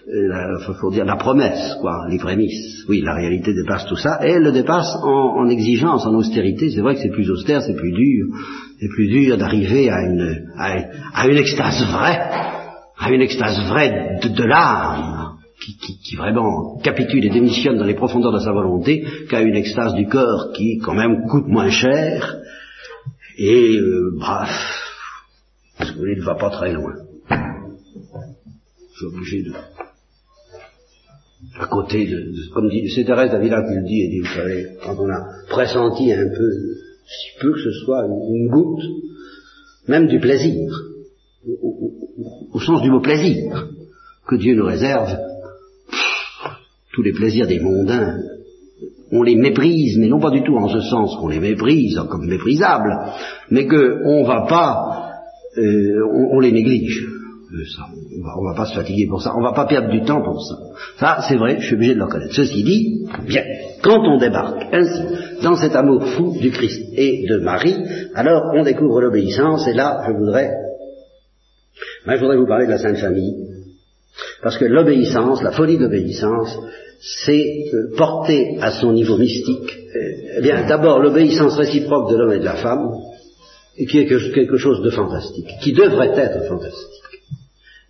Il 0.07 0.75
faut 0.79 0.89
dire 0.89 1.05
la 1.05 1.17
promesse, 1.17 1.75
quoi, 1.81 2.07
les 2.09 2.17
prémices. 2.17 2.85
Oui, 2.87 3.01
la 3.01 3.13
réalité 3.13 3.53
dépasse 3.53 3.85
tout 3.85 3.95
ça, 3.95 4.19
et 4.23 4.31
elle 4.31 4.43
le 4.43 4.51
dépasse 4.51 4.95
en, 5.03 5.47
exigence, 5.49 6.05
en 6.05 6.15
austérité. 6.15 6.71
C'est 6.71 6.81
vrai 6.81 6.95
que 6.95 7.01
c'est 7.01 7.11
plus 7.11 7.29
austère, 7.29 7.61
c'est 7.61 7.75
plus 7.75 7.91
dur, 7.91 8.27
c'est 8.79 8.87
plus 8.87 9.07
dur 9.07 9.37
d'arriver 9.37 9.89
à 9.89 10.01
une, 10.01 10.47
à, 10.57 11.27
une 11.27 11.37
extase 11.37 11.85
vraie, 11.91 12.21
à 12.97 13.11
une 13.11 13.21
extase 13.21 13.59
vraie 13.67 14.19
de, 14.23 14.43
l'âme, 14.43 15.33
qui, 15.61 15.99
qui, 16.03 16.15
vraiment 16.15 16.79
capitule 16.81 17.25
et 17.25 17.29
démissionne 17.29 17.77
dans 17.77 17.85
les 17.85 17.93
profondeurs 17.93 18.33
de 18.33 18.39
sa 18.39 18.51
volonté, 18.51 19.05
qu'à 19.29 19.41
une 19.41 19.55
extase 19.55 19.93
du 19.93 20.07
corps 20.07 20.53
qui, 20.55 20.79
quand 20.79 20.95
même, 20.95 21.27
coûte 21.29 21.47
moins 21.47 21.69
cher, 21.69 22.37
et, 23.37 23.77
euh, 23.77 24.15
bref, 24.17 24.88
parce 25.79 25.91
que 25.91 25.99
ne 25.99 26.25
va 26.25 26.35
pas 26.35 26.49
très 26.49 26.73
loin. 26.73 26.93
Je 27.29 28.97
suis 28.97 29.05
obligé 29.05 29.43
de... 29.43 29.53
À 31.57 31.67
côté 31.67 32.05
de... 32.05 32.53
comme 32.53 32.69
dit, 32.69 32.89
c'est 32.93 33.05
Thérèse 33.05 33.31
d'Avila 33.31 33.63
qui 33.63 33.75
le 33.75 33.87
dit, 33.87 34.01
et 34.01 34.09
dit, 34.09 34.19
vous 34.19 34.35
savez, 34.35 34.67
quand 34.83 34.97
on 34.99 35.09
a 35.09 35.25
pressenti 35.49 36.11
un 36.11 36.27
peu, 36.27 36.51
si 37.07 37.39
peu 37.39 37.53
que 37.53 37.59
ce 37.59 37.71
soit, 37.85 38.05
une, 38.05 38.49
goutte, 38.49 38.83
même 39.87 40.07
du 40.07 40.19
plaisir, 40.19 40.69
au, 41.47 42.59
sens 42.59 42.81
du 42.81 42.91
mot 42.91 42.99
plaisir, 42.99 43.69
que 44.27 44.35
Dieu 44.35 44.55
nous 44.55 44.65
réserve, 44.65 45.17
tous 46.91 47.01
les 47.01 47.13
plaisirs 47.13 47.47
des 47.47 47.61
mondains, 47.61 48.19
on 49.13 49.23
les 49.23 49.35
méprise, 49.35 49.97
mais 49.97 50.09
non 50.09 50.19
pas 50.19 50.31
du 50.31 50.43
tout 50.43 50.57
en 50.57 50.67
ce 50.67 50.81
sens 50.81 51.15
qu'on 51.15 51.29
les 51.29 51.39
méprise 51.39 51.97
comme 52.09 52.27
méprisables, 52.27 52.93
mais 53.49 53.65
qu'on 53.65 54.21
ne 54.21 54.27
va 54.27 54.45
pas 54.45 55.08
euh, 55.57 56.05
on, 56.31 56.39
les 56.39 56.51
néglige. 56.51 57.07
Euh, 57.51 57.63
on 58.19 58.43
va, 58.43 58.51
va 58.51 58.57
pas 58.57 58.65
se 58.65 58.75
fatiguer 58.75 59.07
pour 59.07 59.21
ça, 59.21 59.33
on 59.35 59.41
va 59.41 59.53
pas 59.53 59.65
perdre 59.65 59.89
du 59.89 60.03
temps 60.03 60.21
pour 60.21 60.41
ça. 60.43 60.55
Ça, 60.99 61.25
c'est 61.27 61.37
vrai, 61.37 61.57
je 61.59 61.65
suis 61.65 61.75
obligé 61.75 61.93
de 61.93 61.99
le 61.99 62.05
reconnaître. 62.05 62.35
Ceci 62.35 62.63
dit, 62.63 63.07
bien, 63.27 63.43
quand 63.81 63.99
on 64.05 64.17
débarque 64.17 64.67
ainsi 64.71 65.01
dans 65.41 65.55
cet 65.55 65.75
amour 65.75 66.05
fou 66.05 66.37
du 66.39 66.51
Christ 66.51 66.93
et 66.93 67.25
de 67.27 67.37
Marie, 67.37 67.77
alors 68.13 68.51
on 68.55 68.63
découvre 68.63 69.01
l'obéissance, 69.01 69.67
et 69.67 69.73
là, 69.73 70.03
je 70.07 70.13
voudrais, 70.13 70.51
ben, 72.05 72.15
je 72.15 72.19
voudrais 72.19 72.37
vous 72.37 72.47
parler 72.47 72.65
de 72.65 72.71
la 72.71 72.77
Sainte 72.77 72.97
Famille, 72.97 73.35
parce 74.43 74.57
que 74.57 74.65
l'obéissance, 74.65 75.41
la 75.41 75.51
folie 75.51 75.77
d'obéissance, 75.77 76.55
c'est 77.23 77.71
euh, 77.73 77.95
porter 77.97 78.57
à 78.61 78.71
son 78.71 78.91
niveau 78.91 79.17
mystique, 79.17 79.75
eh 80.37 80.41
bien, 80.41 80.67
d'abord 80.67 80.99
l'obéissance 80.99 81.55
réciproque 81.55 82.11
de 82.11 82.17
l'homme 82.17 82.33
et 82.33 82.39
de 82.39 82.45
la 82.45 82.57
femme, 82.57 82.91
et 83.79 83.85
qui 83.85 83.97
est 83.97 84.05
quelque 84.05 84.57
chose 84.57 84.81
de 84.81 84.89
fantastique, 84.89 85.47
qui 85.61 85.71
devrait 85.71 86.11
être 86.13 86.45
fantastique. 86.47 86.99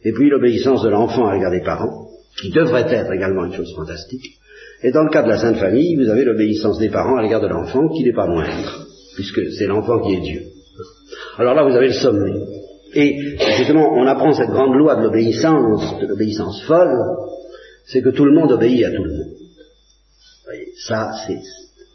Et 0.04 0.13
puis 0.13 0.30
l'obéissance 0.30 0.84
de 0.84 0.89
l'enfant 0.89 1.25
à 1.25 1.34
l'égard 1.34 1.52
des 1.52 1.63
parents, 1.63 2.08
qui 2.39 2.52
devrait 2.52 2.86
être 2.93 3.12
également 3.12 3.45
une 3.45 3.54
chose 3.54 3.73
fantastique. 3.75 4.38
Et 4.84 4.91
dans 4.91 5.04
le 5.04 5.10
cas 5.10 5.23
de 5.23 5.30
la 5.30 5.39
Sainte 5.39 5.58
Famille, 5.58 5.95
vous 5.95 6.10
avez 6.10 6.23
l'obéissance 6.23 6.78
des 6.78 6.89
parents 6.89 7.17
à 7.17 7.23
l'égard 7.23 7.41
de 7.41 7.47
l'enfant, 7.47 7.89
qui 7.89 8.04
n'est 8.04 8.13
pas 8.13 8.28
moindre, 8.28 8.86
puisque 9.15 9.52
c'est 9.58 9.65
l'enfant 9.65 9.99
qui 9.99 10.13
est 10.13 10.21
Dieu. 10.21 10.43
Alors 11.39 11.56
là, 11.56 11.63
vous 11.63 11.75
avez 11.75 11.88
le 11.88 11.93
sommet. 11.93 12.34
Et 12.93 13.38
justement, 13.58 13.91
on 13.91 14.06
apprend 14.06 14.32
cette 14.32 14.52
grande 14.52 14.75
loi 14.75 14.95
de 14.95 15.04
l'obéissance, 15.04 15.99
de 15.99 16.06
l'obéissance 16.06 16.62
folle, 16.67 16.95
c'est 17.86 18.02
que 18.02 18.10
tout 18.10 18.25
le 18.25 18.34
monde 18.34 18.52
obéit 18.52 18.86
à 18.86 18.91
tout 18.91 19.04
le 19.04 19.12
monde. 19.12 19.34
Ça, 20.88 21.12
c'est 21.25 21.39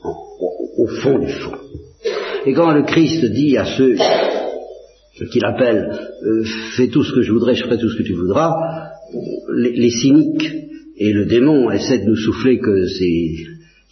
au 0.03 0.87
fond 1.01 1.19
du 1.21 1.33
fond. 1.33 1.57
Et 2.47 2.53
quand 2.53 2.73
le 2.73 2.83
Christ 2.83 3.25
dit 3.25 3.57
à 3.57 3.65
ceux 3.65 3.97
qu'il 5.33 5.45
appelle 5.45 5.89
euh, 6.25 6.45
fais 6.77 6.89
tout 6.89 7.03
ce 7.03 7.13
que 7.13 7.23
je 7.23 7.33
voudrais, 7.33 7.55
je 7.55 7.65
ferai 7.65 7.79
tout 7.79 7.89
ce 7.89 7.97
que 7.97 8.03
tu 8.03 8.15
voudras, 8.15 8.53
les, 9.57 9.91
cyniques 9.91 10.51
et 10.99 11.13
le 11.13 11.27
démon 11.27 11.71
essaient 11.71 12.01
de 12.01 12.07
nous 12.07 12.17
souffler 12.17 12.59
que 12.59 12.87
c'est 12.87 13.35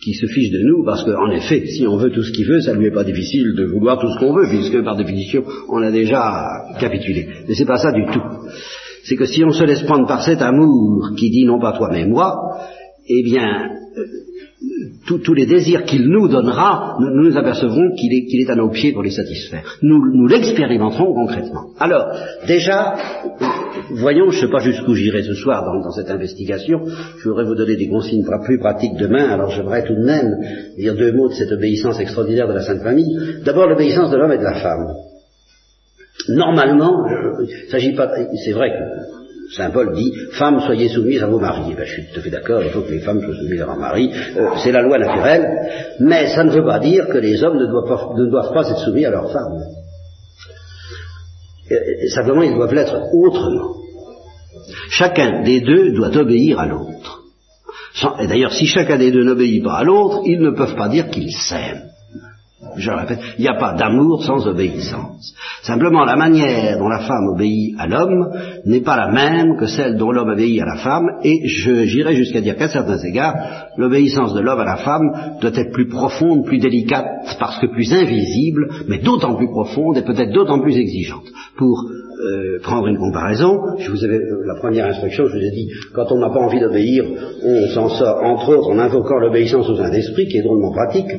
qui 0.03 0.15
se 0.15 0.27
fiche 0.27 0.51
de 0.51 0.59
nous, 0.59 0.85
parce 0.85 1.05
qu'en 1.05 1.31
effet, 1.31 1.65
si 1.67 1.87
on 1.87 1.97
veut 1.97 2.11
tout 2.11 2.25
ce 2.25 2.33
qu'il 2.33 2.45
veut, 2.45 2.61
ça 2.61 2.75
lui 2.75 2.87
est 2.87 2.93
pas 2.93 3.05
difficile 3.05 3.55
de 3.57 3.67
vouloir 3.67 4.01
tout 4.01 4.09
ce 4.13 4.19
qu'on 4.19 4.35
veut, 4.35 4.49
puisque 4.49 4.83
par 4.83 4.97
définition, 4.97 5.45
on 5.69 5.81
a 5.81 5.93
déjà 5.93 6.75
capitulé. 6.81 7.29
Mais 7.47 7.55
c'est 7.55 7.65
pas 7.65 7.77
ça 7.77 7.93
du 7.93 8.05
tout. 8.07 8.23
C'est 9.05 9.15
que 9.15 9.27
si 9.27 9.45
on 9.45 9.53
se 9.53 9.63
laisse 9.63 9.83
prendre 9.83 10.09
par 10.09 10.25
cet 10.25 10.43
amour 10.43 11.13
qui 11.17 11.31
dit 11.31 11.45
non 11.45 11.61
pas 11.61 11.77
toi 11.79 11.89
mais 11.93 12.05
moi, 12.05 12.35
eh 13.07 13.23
bien, 13.23 13.71
euh, 13.97 14.05
tous 15.07 15.35
les 15.35 15.47
désirs 15.47 15.85
qu'il 15.85 16.09
nous 16.09 16.29
donnera, 16.29 16.97
nous, 17.01 17.11
nous 17.11 17.37
apercevrons 17.37 17.95
qu'il 17.97 18.41
est, 18.41 18.51
à 18.51 18.55
nos 18.55 18.71
pieds 18.71 18.93
pour 18.93 19.03
les 19.03 19.11
satisfaire. 19.11 19.79
Nous, 19.83 20.27
l'expérimenterons 20.27 21.13
concrètement. 21.15 21.71
Alors, 21.79 22.07
déjà, 22.47 22.95
voyons, 23.91 24.31
je 24.31 24.37
ne 24.37 24.47
sais 24.47 24.53
pas 24.53 24.61
jusqu'où 24.61 24.95
j'irai 24.95 25.23
ce 25.23 25.35
soir 25.35 25.65
dans, 25.65 25.91
cette 25.91 26.11
investigation, 26.11 26.83
je 27.19 27.29
voudrais 27.29 27.45
vous 27.45 27.55
donner 27.55 27.77
des 27.77 27.89
consignes 27.89 28.25
plus 28.45 28.59
pratiques 28.59 28.97
demain, 28.97 29.29
alors 29.29 29.51
j'aimerais 29.51 29.85
tout 29.85 29.95
de 29.95 30.05
même 30.05 30.31
dire 30.79 30.95
deux 30.95 31.13
mots 31.13 31.29
de 31.29 31.35
cette 31.35 31.53
obéissance 31.53 32.01
extraordinaire 32.01 32.49
de 32.49 32.55
la 32.55 32.63
Sainte 32.63 32.83
Famille. 32.83 33.19
D'abord, 33.45 33.67
l'obéissance 33.67 34.11
de 34.11 34.17
l'homme 34.17 34.33
et 34.33 34.39
de 34.39 34.45
la 34.45 34.55
femme. 34.55 34.87
Normalement, 36.29 37.07
il 37.41 37.71
s'agit 37.71 37.95
pas, 37.95 38.11
c'est 38.45 38.53
vrai 38.53 38.71
que 38.71 39.22
Saint 39.57 39.71
Paul 39.71 39.95
dit 39.95 40.13
Femmes, 40.33 40.61
soyez 40.61 40.89
soumises 40.89 41.23
à 41.23 41.27
vos 41.27 41.39
maris. 41.39 41.75
Ben, 41.75 41.85
je 41.85 41.93
suis 41.93 42.07
tout 42.07 42.21
à 42.21 42.23
fait 42.23 42.31
d'accord, 42.31 42.63
il 42.63 42.71
faut 42.71 42.83
que 42.83 42.93
les 42.93 43.01
femmes 43.01 43.21
soient 43.21 43.35
soumises 43.35 43.61
à 43.61 43.67
leurs 43.67 43.77
maris. 43.77 44.11
Euh, 44.37 44.49
c'est 44.63 44.73
la 44.73 44.83
loi 44.83 44.99
naturelle, 44.99 45.47
mais 46.01 46.29
ça 46.35 46.45
ne 46.45 46.51
veut 46.51 46.65
pas 46.65 46.79
dire 46.79 47.07
que 47.09 47.19
les 47.19 47.43
hommes 47.45 47.59
ne 47.59 47.67
doivent 47.67 47.89
pas, 47.89 48.15
ne 48.17 48.31
doivent 48.31 48.57
être 48.57 48.79
soumis 48.79 49.05
à 49.05 49.11
leurs 49.11 49.31
femmes. 49.31 49.61
Et, 51.71 52.09
simplement, 52.09 52.43
ils 52.43 52.55
doivent 52.55 52.75
l'être 52.75 52.97
autrement. 53.15 53.77
Chacun 54.91 55.43
des 55.43 55.61
deux 55.61 55.93
doit 55.93 56.17
obéir 56.17 56.59
à 56.59 56.67
l'autre. 56.67 57.21
Et 58.21 58.27
d'ailleurs, 58.27 58.53
si 58.53 58.67
chacun 58.67 58.97
des 58.97 59.11
deux 59.11 59.25
n'obéit 59.25 59.63
pas 59.63 59.79
à 59.79 59.85
l'autre, 59.85 60.23
ils 60.25 60.41
ne 60.41 60.51
peuvent 60.51 60.77
pas 60.77 60.89
dire 60.89 61.09
qu'ils 61.09 61.33
s'aiment 61.33 61.92
je 62.77 62.91
le 62.91 62.97
répète, 62.97 63.19
il 63.39 63.43
n'y 63.43 63.49
a 63.49 63.59
pas 63.59 63.75
d'amour 63.75 64.25
sans 64.25 64.47
obéissance. 64.47 65.35
Simplement, 65.63 66.05
la 66.05 66.17
manière 66.17 66.79
dont 66.79 66.89
la 66.89 67.01
femme 67.01 67.29
obéit 67.35 67.75
à 67.79 67.87
l'homme 67.87 68.31
n'est 68.65 68.81
pas 68.81 68.97
la 68.97 69.11
même 69.11 69.57
que 69.59 69.67
celle 69.67 69.97
dont 69.97 70.11
l'homme 70.11 70.31
obéit 70.31 70.61
à 70.61 70.67
la 70.67 70.77
femme, 70.77 71.07
et 71.23 71.41
j'irai 71.47 72.15
jusqu'à 72.15 72.41
dire 72.41 72.57
qu'à 72.57 72.69
certains 72.69 72.99
égards, 72.99 73.35
l'obéissance 73.77 74.35
de 74.35 74.41
l'homme 74.41 74.61
à 74.61 74.65
la 74.65 74.77
femme 74.77 75.39
doit 75.41 75.51
être 75.55 75.73
plus 75.73 75.89
profonde, 75.89 76.45
plus 76.45 76.59
délicate, 76.59 77.07
parce 77.39 77.59
que 77.59 77.67
plus 77.67 77.93
invisible, 77.93 78.69
mais 78.89 78.99
d'autant 78.99 79.35
plus 79.35 79.49
profonde 79.49 79.99
et 79.99 80.03
peut-être 80.03 80.33
d'autant 80.33 80.61
plus 80.61 80.77
exigeante. 80.77 81.25
Pour 81.57 81.85
euh, 81.85 82.61
prendre 82.63 82.87
une 82.87 82.99
comparaison, 82.99 83.59
je 83.79 83.91
vous 83.91 84.05
avais, 84.05 84.17
euh, 84.17 84.47
la 84.47 84.55
première 84.61 84.87
instruction, 84.87 85.27
je 85.27 85.37
vous 85.37 85.45
ai 85.45 85.51
dit, 85.51 85.69
quand 85.95 86.11
on 86.13 86.19
n'a 86.19 86.31
pas 86.31 86.41
envie 86.41 86.61
d'obéir, 86.61 87.05
on 87.45 87.67
s'en 87.69 87.89
sort, 87.89 88.23
entre 88.23 88.57
autres, 88.57 88.71
en 88.71 88.79
invoquant 88.79 89.19
l'obéissance 89.19 89.69
aux 89.69 89.77
Saint-Esprit, 89.77 90.29
qui 90.29 90.39
est 90.39 90.43
drôlement 90.43 90.73
pratique, 90.73 91.11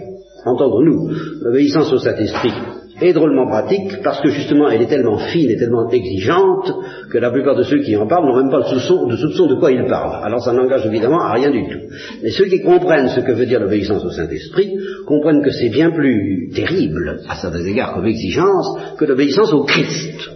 entendre-nous, 0.45 1.09
l'obéissance 1.41 1.91
au 1.93 1.97
Saint-Esprit 1.97 2.53
est 3.01 3.13
drôlement 3.13 3.47
pratique 3.47 4.01
parce 4.03 4.21
que 4.21 4.29
justement 4.29 4.69
elle 4.69 4.81
est 4.81 4.87
tellement 4.87 5.17
fine 5.17 5.49
et 5.49 5.57
tellement 5.57 5.89
exigeante 5.89 6.71
que 7.11 7.17
la 7.17 7.31
plupart 7.31 7.55
de 7.55 7.63
ceux 7.63 7.79
qui 7.79 7.95
en 7.97 8.07
parlent 8.07 8.25
n'ont 8.25 8.37
même 8.37 8.51
pas 8.51 8.59
le 8.59 8.65
soupçon, 8.65 9.07
de 9.07 9.17
soupçon 9.17 9.47
de 9.47 9.55
quoi 9.55 9.71
ils 9.71 9.85
parlent. 9.87 10.23
Alors 10.23 10.43
ça 10.43 10.53
n'engage 10.53 10.85
évidemment 10.85 11.19
à 11.19 11.33
rien 11.33 11.49
du 11.49 11.63
tout. 11.63 11.79
Mais 12.21 12.29
ceux 12.29 12.45
qui 12.45 12.61
comprennent 12.61 13.09
ce 13.09 13.21
que 13.21 13.31
veut 13.31 13.45
dire 13.45 13.59
l'obéissance 13.59 14.05
au 14.05 14.11
Saint-Esprit 14.11 14.77
comprennent 15.07 15.43
que 15.43 15.51
c'est 15.51 15.69
bien 15.69 15.91
plus 15.91 16.51
terrible 16.53 17.21
à 17.27 17.35
certains 17.35 17.65
égards 17.65 17.93
comme 17.93 18.05
exigence 18.05 18.77
que 18.97 19.05
l'obéissance 19.05 19.51
au 19.53 19.63
Christ. 19.63 20.29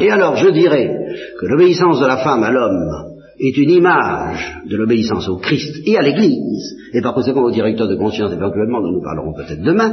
Et 0.00 0.10
alors 0.10 0.36
je 0.36 0.48
dirais 0.50 0.90
que 1.40 1.46
l'obéissance 1.46 2.00
de 2.00 2.06
la 2.06 2.18
femme 2.18 2.42
à 2.42 2.50
l'homme 2.50 3.17
est 3.40 3.56
une 3.56 3.70
image 3.70 4.62
de 4.66 4.76
l'obéissance 4.76 5.28
au 5.28 5.36
Christ 5.36 5.82
et 5.86 5.96
à 5.96 6.02
l'Église, 6.02 6.76
et 6.92 7.00
par 7.00 7.14
conséquent 7.14 7.42
au 7.42 7.50
directeur 7.50 7.88
de 7.88 7.96
conscience 7.96 8.32
éventuellement, 8.32 8.80
dont 8.80 8.92
nous 8.92 9.02
parlerons 9.02 9.34
peut-être 9.34 9.62
demain, 9.62 9.92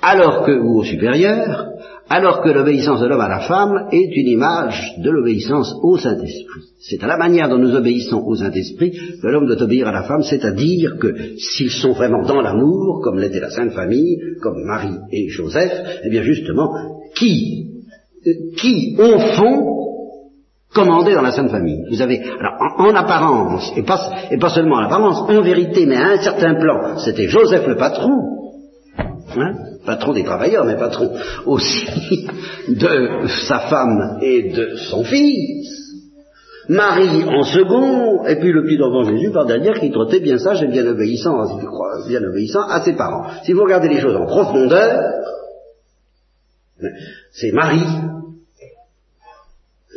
alors 0.00 0.44
que, 0.44 0.52
ou 0.52 0.80
au 0.80 0.84
supérieur, 0.84 1.68
alors 2.08 2.42
que 2.42 2.50
l'obéissance 2.50 3.00
de 3.00 3.06
l'homme 3.06 3.20
à 3.20 3.28
la 3.28 3.40
femme 3.40 3.88
est 3.92 4.16
une 4.16 4.26
image 4.26 4.96
de 4.98 5.10
l'obéissance 5.10 5.74
au 5.82 5.96
Saint-Esprit. 5.96 6.62
C'est 6.80 7.02
à 7.02 7.06
la 7.06 7.16
manière 7.16 7.48
dont 7.48 7.58
nous 7.58 7.74
obéissons 7.74 8.22
au 8.26 8.34
Saint-Esprit 8.34 8.90
que 8.90 9.26
l'homme 9.28 9.46
doit 9.46 9.62
obéir 9.62 9.86
à 9.86 9.92
la 9.92 10.02
femme, 10.02 10.22
c'est-à-dire 10.22 10.98
que 10.98 11.36
s'ils 11.38 11.70
sont 11.70 11.92
vraiment 11.92 12.26
dans 12.26 12.40
l'amour, 12.40 13.00
comme 13.02 13.18
l'était 13.18 13.40
la 13.40 13.50
Sainte 13.50 13.72
Famille, 13.72 14.18
comme 14.42 14.64
Marie 14.64 14.98
et 15.12 15.28
Joseph, 15.28 15.72
eh 16.04 16.10
bien 16.10 16.22
justement, 16.22 16.74
qui, 17.14 17.68
qui 18.56 18.96
au 18.98 19.18
fond 19.36 19.82
commandé 20.74 21.14
dans 21.14 21.22
la 21.22 21.32
Sainte 21.32 21.50
Famille. 21.50 21.84
Vous 21.90 22.00
avez, 22.00 22.22
alors 22.38 22.74
en, 22.78 22.94
apparence, 22.94 23.72
et 23.76 23.82
pas, 23.82 24.48
seulement 24.48 24.76
en 24.76 24.84
apparence, 24.84 25.30
en 25.30 25.42
vérité, 25.42 25.86
mais 25.86 25.96
à 25.96 26.08
un 26.12 26.18
certain 26.18 26.54
plan, 26.54 26.98
c'était 26.98 27.28
Joseph 27.28 27.66
le 27.66 27.76
patron, 27.76 28.10
hein, 29.36 29.54
patron 29.84 30.12
des 30.12 30.24
travailleurs, 30.24 30.64
mais 30.64 30.76
patron 30.76 31.10
aussi 31.46 32.26
de 32.68 33.26
sa 33.48 33.60
femme 33.60 34.18
et 34.22 34.50
de 34.50 34.76
son 34.76 35.04
fils. 35.04 35.78
Marie 36.68 37.24
en 37.24 37.42
second, 37.42 38.24
et 38.24 38.36
puis 38.36 38.52
le 38.52 38.62
petit 38.62 38.80
enfant 38.80 39.02
Jésus 39.10 39.32
par 39.32 39.46
derrière 39.46 39.80
qui 39.80 39.90
trottait 39.90 40.20
bien 40.20 40.38
sage 40.38 40.62
et 40.62 40.68
bien 40.68 40.86
obéissant, 40.86 41.58
bien 42.08 42.22
obéissant 42.22 42.62
à 42.68 42.82
ses 42.82 42.92
parents. 42.92 43.26
Si 43.42 43.52
vous 43.52 43.64
regardez 43.64 43.88
les 43.88 44.00
choses 44.00 44.16
en 44.16 44.26
profondeur, 44.26 45.00
c'est 47.32 47.50
Marie 47.52 47.84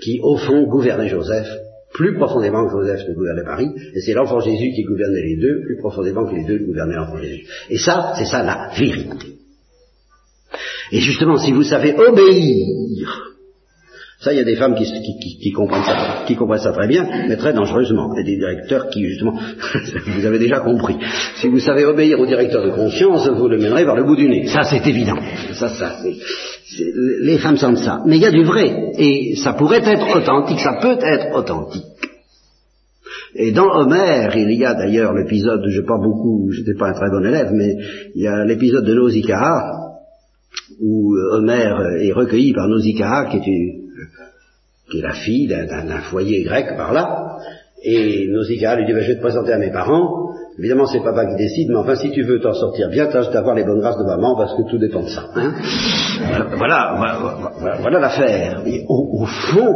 qui, 0.02 0.20
au 0.22 0.38
fond, 0.38 0.64
gouvernait 0.64 1.10
Joseph 1.10 1.48
plus 1.94 2.16
profondément 2.16 2.68
que 2.68 2.72
Joseph 2.72 3.08
ne 3.08 3.14
gouvernait 3.14 3.44
Marie, 3.44 3.72
et 3.94 4.02
c'est 4.02 4.14
l'enfant 4.14 4.40
Jésus 4.42 4.72
qui 4.76 4.84
gouvernait 4.84 5.22
les 5.22 5.38
deux 5.38 5.62
plus 5.62 5.78
profondément 5.78 6.26
que 6.26 6.36
les 6.36 6.44
deux 6.44 6.60
gouvernaient 6.66 6.96
l'enfant 6.96 7.18
Jésus. 7.18 7.46
Et 7.70 7.78
ça, 7.78 8.14
c'est 8.18 8.26
ça 8.26 8.44
la 8.44 8.70
vérité. 8.78 9.38
Et 10.92 11.00
justement, 11.00 11.38
si 11.38 11.52
vous 11.52 11.64
savez 11.64 11.96
obéir, 11.98 13.35
ça, 14.20 14.32
il 14.32 14.38
y 14.38 14.42
a 14.42 14.46
des 14.46 14.56
femmes 14.56 14.76
qui, 14.76 15.52
comprennent 15.52 15.84
ça, 15.84 16.24
qui 16.26 16.36
comprennent 16.36 16.62
ça 16.62 16.72
très 16.72 16.88
bien, 16.88 17.06
mais 17.28 17.36
très 17.36 17.54
dangereusement. 17.54 18.16
Et 18.18 18.24
des 18.24 18.38
directeurs 18.38 18.88
qui, 18.90 19.06
justement, 19.06 19.34
vous 20.08 20.26
avez 20.26 20.40
déjà 20.40 20.62
compris. 20.62 20.96
Si 21.36 21.48
vous 21.50 21.60
savez 21.60 21.86
obéir 21.86 22.20
au 22.20 22.26
directeur 22.26 22.64
de 22.64 22.72
conscience, 22.72 23.28
vous 23.28 23.50
le 23.50 23.58
mènerez 23.58 23.84
vers 23.84 23.96
le 23.96 24.06
bout 24.06 24.16
du 24.16 24.30
nez. 24.30 24.48
Ça, 24.48 24.64
c'est 24.64 24.88
évident. 24.88 25.18
Ça, 25.54 25.68
ça, 25.68 25.98
les 27.22 27.38
femmes 27.40 27.58
sentent 27.58 27.80
ça. 27.80 28.02
Mais 28.06 28.16
il 28.16 28.22
y 28.22 28.26
a 28.26 28.32
du 28.32 28.44
vrai. 28.44 28.94
Et 28.98 29.36
ça 29.36 29.54
pourrait 29.54 29.84
être 29.84 30.16
authentique, 30.16 30.60
ça 30.60 30.80
peut 30.82 30.98
être 31.02 31.36
authentique. 31.36 31.84
Et 33.36 33.52
dans 33.52 33.68
Homère, 33.68 34.36
il 34.38 34.50
y 34.54 34.64
a 34.64 34.74
d'ailleurs 34.76 35.14
l'épisode, 35.14 35.62
je 35.68 35.82
pas 35.82 35.98
beaucoup, 35.98 36.52
j'étais 36.52 36.74
pas 36.74 36.88
un 36.88 36.94
très 36.94 37.10
bon 37.12 37.26
élève, 37.26 37.52
mais 37.54 37.76
il 38.16 38.24
y 38.24 38.28
a 38.28 38.46
l'épisode 38.46 38.86
de 38.86 38.94
Nausicaa, 38.94 39.74
où 40.82 41.14
Homère 41.34 41.82
est 42.00 42.14
recueilli 42.14 42.54
par 42.54 42.70
Nausicaa, 42.70 43.26
qui 43.26 43.38
est, 43.38 43.85
qui 44.90 45.00
est 45.00 45.02
la 45.02 45.14
fille 45.14 45.48
d'un 45.48 46.02
foyer 46.02 46.44
grec 46.44 46.76
par 46.78 46.94
là, 46.94 47.38
et 47.84 48.28
Nausicaa 48.28 48.76
lui 48.76 48.86
dit, 48.86 48.94
ben, 48.94 49.02
je 49.02 49.10
vais 49.10 49.16
te 49.18 49.22
présenter 49.22 49.54
à 49.54 49.58
mes 49.58 49.72
parents, 49.72 50.26
Évidemment, 50.58 50.86
c'est 50.86 51.04
papa 51.04 51.26
qui 51.26 51.36
décide, 51.36 51.68
mais 51.70 51.76
enfin, 51.76 51.96
si 51.96 52.12
tu 52.12 52.24
veux 52.24 52.40
t'en 52.40 52.54
sortir 52.54 52.90
bien, 52.90 53.08
tâche 53.08 53.30
d'avoir 53.32 53.56
les 53.56 53.66
bonnes 53.66 53.82
grâces 53.82 53.98
de 53.98 54.06
maman, 54.06 54.38
parce 54.38 54.56
que 54.56 54.62
tout 54.70 54.78
dépend 54.78 55.04
de 55.04 55.10
ça. 55.10 55.26
Hein 55.36 55.54
voilà, 56.56 56.98
voilà, 57.82 58.00
l'affaire. 58.00 58.64
Au, 58.88 59.26
fond, 59.26 59.76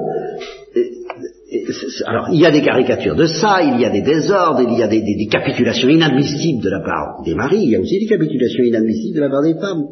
alors, 2.05 2.29
il 2.31 2.39
y 2.39 2.45
a 2.45 2.51
des 2.51 2.61
caricatures 2.61 3.15
de 3.15 3.25
ça, 3.25 3.61
il 3.61 3.81
y 3.81 3.85
a 3.85 3.89
des 3.89 4.01
désordres, 4.01 4.61
il 4.61 4.77
y 4.77 4.83
a 4.83 4.87
des, 4.87 5.27
capitulations 5.29 5.89
inadmissibles 5.89 6.63
de 6.63 6.69
la 6.69 6.79
part 6.79 7.23
des 7.25 7.35
maris, 7.35 7.61
il 7.61 7.71
y 7.71 7.75
a 7.75 7.81
aussi 7.81 7.99
des 7.99 8.07
capitulations 8.07 8.63
inadmissibles 8.63 9.17
de 9.17 9.21
la 9.21 9.29
part 9.29 9.43
des 9.43 9.55
femmes. 9.55 9.83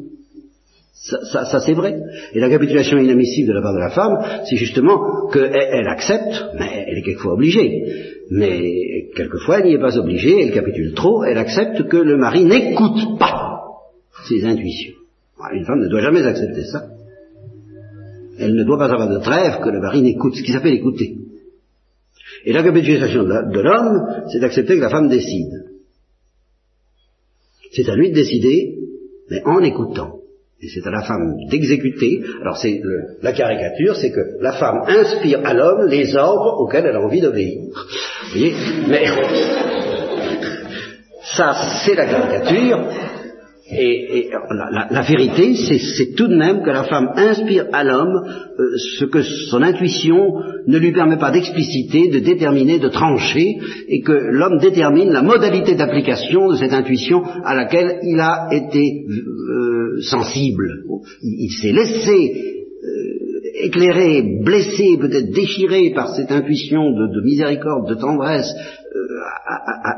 Ça, 1.00 1.18
ça, 1.32 1.46
ça 1.46 1.60
c'est 1.60 1.74
vrai. 1.74 2.00
Et 2.34 2.40
la 2.40 2.50
capitulation 2.50 2.98
inadmissible 2.98 3.50
de 3.50 3.54
la 3.54 3.62
part 3.62 3.74
de 3.74 3.80
la 3.80 3.92
femme, 3.92 4.44
c'est 4.50 4.58
justement 4.58 5.30
qu'elle 5.32 5.52
elle 5.54 5.88
accepte, 5.88 6.46
mais 6.60 6.86
elle 6.88 6.98
est 6.98 7.04
quelquefois 7.04 7.34
obligée 7.34 8.16
mais 8.30 9.10
quelquefois 9.16 9.60
elle 9.60 9.66
n'y 9.68 9.74
est 9.74 9.80
pas 9.80 9.98
obligée, 9.98 10.42
elle 10.42 10.52
capitule 10.52 10.94
trop, 10.94 11.24
elle 11.24 11.38
accepte 11.38 11.88
que 11.88 11.98
le 11.98 12.18
mari 12.18 12.46
n'écoute 12.46 13.18
pas 13.20 13.62
ses 14.28 14.44
intuitions. 14.44 14.96
Une 15.54 15.66
femme 15.66 15.80
ne 15.80 15.88
doit 15.88 16.02
jamais 16.02 16.24
accepter 16.24 16.66
ça. 16.66 16.88
Elle 18.40 18.56
ne 18.56 18.64
doit 18.64 18.78
pas 18.78 18.92
avoir 18.92 19.10
de 19.10 19.20
trêve 19.20 19.62
que 19.64 19.70
le 19.70 19.80
mari 19.80 20.02
n'écoute, 20.02 20.36
ce 20.36 20.44
qui 20.44 20.52
s'appelle 20.52 20.74
écouter. 20.74 21.18
Et 22.46 22.54
la 22.54 22.64
capitulation 22.64 23.24
de 23.24 23.62
l'homme, 23.62 24.26
c'est 24.32 24.40
d'accepter 24.40 24.76
que 24.76 24.82
la 24.82 24.90
femme 24.90 25.10
décide. 25.10 25.66
C'est 27.72 27.90
à 27.90 27.96
lui 27.96 28.10
de 28.10 28.16
décider, 28.16 28.76
mais 29.30 29.42
en 29.46 29.60
écoutant. 29.60 30.20
Et 30.60 30.68
c'est 30.74 30.88
à 30.88 30.92
la 30.92 31.04
femme 31.04 31.36
d'exécuter. 31.52 32.24
Alors 32.42 32.58
c'est 32.58 32.82
la 33.22 33.32
caricature, 33.32 33.96
c'est 33.96 34.12
que 34.12 34.42
la 34.42 34.54
femme 34.54 34.82
inspire 34.88 35.46
à 35.46 35.54
l'homme 35.54 35.88
les 35.88 36.16
ordres 36.16 36.60
auxquels 36.60 36.86
elle 36.88 36.96
a 36.96 37.02
envie 37.02 37.22
d'obéir. 37.22 37.62
Vous 37.68 38.30
voyez? 38.32 38.56
Mais 38.88 39.06
ça, 41.36 41.56
c'est 41.86 41.94
la 41.94 42.08
caricature. 42.08 42.80
Et, 43.70 44.30
la, 44.92 45.02
vérité, 45.02 45.54
c'est 45.56 46.16
tout 46.16 46.28
de 46.28 46.36
même 46.38 46.64
que 46.64 46.70
la 46.70 46.84
femme 46.84 47.10
inspire 47.18 47.66
à 47.74 47.84
l'homme 47.84 48.24
euh, 48.60 48.78
ce 48.98 49.04
que 49.06 49.22
son 49.22 49.62
intuition 49.62 50.36
ne 50.68 50.78
lui 50.78 50.94
permet 50.94 51.18
pas 51.18 51.32
d'expliciter, 51.32 52.08
de 52.08 52.20
déterminer, 52.20 52.80
de 52.80 52.88
trancher, 52.88 53.58
et 53.90 54.02
que 54.02 54.14
l'homme 54.14 54.60
détermine 54.60 55.12
la 55.12 55.22
modalité 55.22 55.76
d'application 55.76 56.48
de 56.50 56.56
cette 56.56 56.72
intuition 56.72 57.24
à 57.44 57.56
laquelle 57.56 58.00
il 58.04 58.20
a 58.22 58.48
été 58.52 59.06
euh, 59.10 60.02
sensible. 60.02 60.84
Il, 61.22 61.52
s'est 61.52 61.74
laissé 61.74 62.36
euh, 62.84 63.66
éclairé, 63.66 64.24
blessé, 64.44 64.98
peut-être 64.98 65.32
déchiré 65.32 65.92
par 65.94 66.16
cette 66.16 66.32
intuition 66.32 66.92
de, 66.92 67.22
miséricorde, 67.22 67.90
de 67.90 67.96
tendresse, 67.96 68.54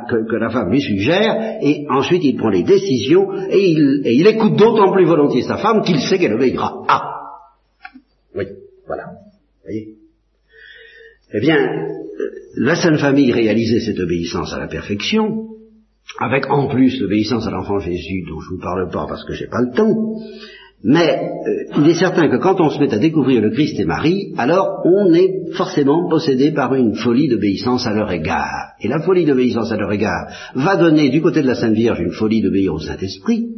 que, 0.09 0.35
la 0.35 0.49
femme 0.49 0.71
lui 0.71 0.81
suggère, 0.81 1.59
et 1.61 1.85
ensuite 1.89 2.23
il 2.23 2.37
prend 2.37 2.49
les 2.49 2.63
décisions, 2.63 3.31
et 3.49 3.69
il, 3.69 4.01
et 4.03 4.13
il 4.15 4.27
écoute 4.27 4.55
d'autant 4.55 4.91
plus 4.91 5.05
volontiers 5.05 5.43
sa 5.43 5.57
femme 5.57 5.83
qu'il 5.83 5.99
sait 5.99 6.17
qu'elle 6.17 6.33
obéira. 6.33 6.85
Ah 6.87 7.03
Oui, 8.35 8.45
voilà. 8.87 9.03
Vous 9.05 9.63
voyez? 9.63 9.87
Eh 11.33 11.39
bien, 11.39 11.57
la 12.55 12.75
Sainte 12.75 12.97
Famille 12.97 13.31
réalisait 13.31 13.81
cette 13.81 13.99
obéissance 13.99 14.51
à 14.53 14.59
la 14.59 14.67
perfection, 14.67 15.49
avec 16.19 16.49
en 16.49 16.67
plus 16.67 16.99
l'obéissance 16.99 17.45
à 17.45 17.51
l'enfant 17.51 17.79
Jésus, 17.79 18.23
dont 18.27 18.39
je 18.39 18.51
ne 18.51 18.55
vous 18.55 18.61
parle 18.61 18.89
pas 18.89 19.05
parce 19.07 19.23
que 19.25 19.33
j'ai 19.33 19.47
pas 19.47 19.61
le 19.61 19.75
temps, 19.75 20.15
mais 20.83 21.19
euh, 21.19 21.79
il 21.79 21.89
est 21.89 21.99
certain 21.99 22.29
que 22.29 22.37
quand 22.37 22.61
on 22.61 22.69
se 22.69 22.79
met 22.79 22.93
à 22.93 22.99
découvrir 22.99 23.41
le 23.41 23.49
Christ 23.49 23.79
et 23.79 23.85
Marie, 23.85 24.33
alors 24.37 24.81
on 24.85 25.13
est 25.13 25.51
forcément 25.53 26.09
possédé 26.09 26.51
par 26.51 26.73
une 26.73 26.95
folie 26.95 27.27
d'obéissance 27.27 27.85
à 27.85 27.93
leur 27.93 28.09
égard. 28.11 28.73
Et 28.79 28.87
la 28.87 29.01
folie 29.01 29.25
d'obéissance 29.25 29.71
à 29.71 29.77
leur 29.77 29.91
égard 29.91 30.27
va 30.55 30.77
donner 30.77 31.09
du 31.09 31.21
côté 31.21 31.41
de 31.41 31.47
la 31.47 31.55
Sainte 31.55 31.73
Vierge 31.73 31.99
une 31.99 32.13
folie 32.13 32.41
d'obéir 32.41 32.73
au 32.73 32.79
Saint-Esprit, 32.79 33.49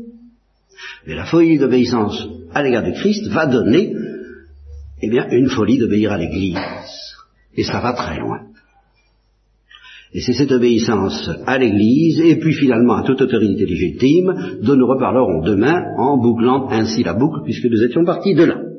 mais 1.06 1.16
la 1.16 1.26
folie 1.26 1.60
d'obéissance 1.60 2.28
à 2.54 2.64
l'égard 2.64 2.84
du 2.84 2.94
Christ 2.94 3.28
va 3.28 3.46
donner 3.46 3.94
eh 5.04 5.10
bien, 5.10 5.28
une 5.30 5.50
folie 5.50 5.78
d'obéir 5.78 6.12
à 6.12 6.18
l'Église. 6.18 6.58
Et 7.56 7.64
ça 7.64 7.80
va 7.82 7.94
très 7.94 8.18
loin. 8.18 8.51
Et 10.14 10.20
c'est 10.20 10.34
cette 10.34 10.52
obéissance 10.52 11.30
à 11.46 11.58
l'Église, 11.58 12.20
et 12.22 12.38
puis 12.38 12.54
finalement 12.54 12.96
à 12.96 13.04
toute 13.04 13.22
autorité 13.22 13.66
légitime, 13.66 14.60
dont 14.62 14.76
nous 14.76 14.88
reparlerons 14.88 15.42
demain 15.44 15.80
en 15.98 16.18
bouclant 16.18 16.68
ainsi 16.70 17.04
la 17.04 17.14
boucle, 17.14 17.42
puisque 17.46 17.66
nous 17.66 17.84
étions 17.84 18.04
partis 18.04 18.36
de 18.36 18.44
là. 18.44 18.71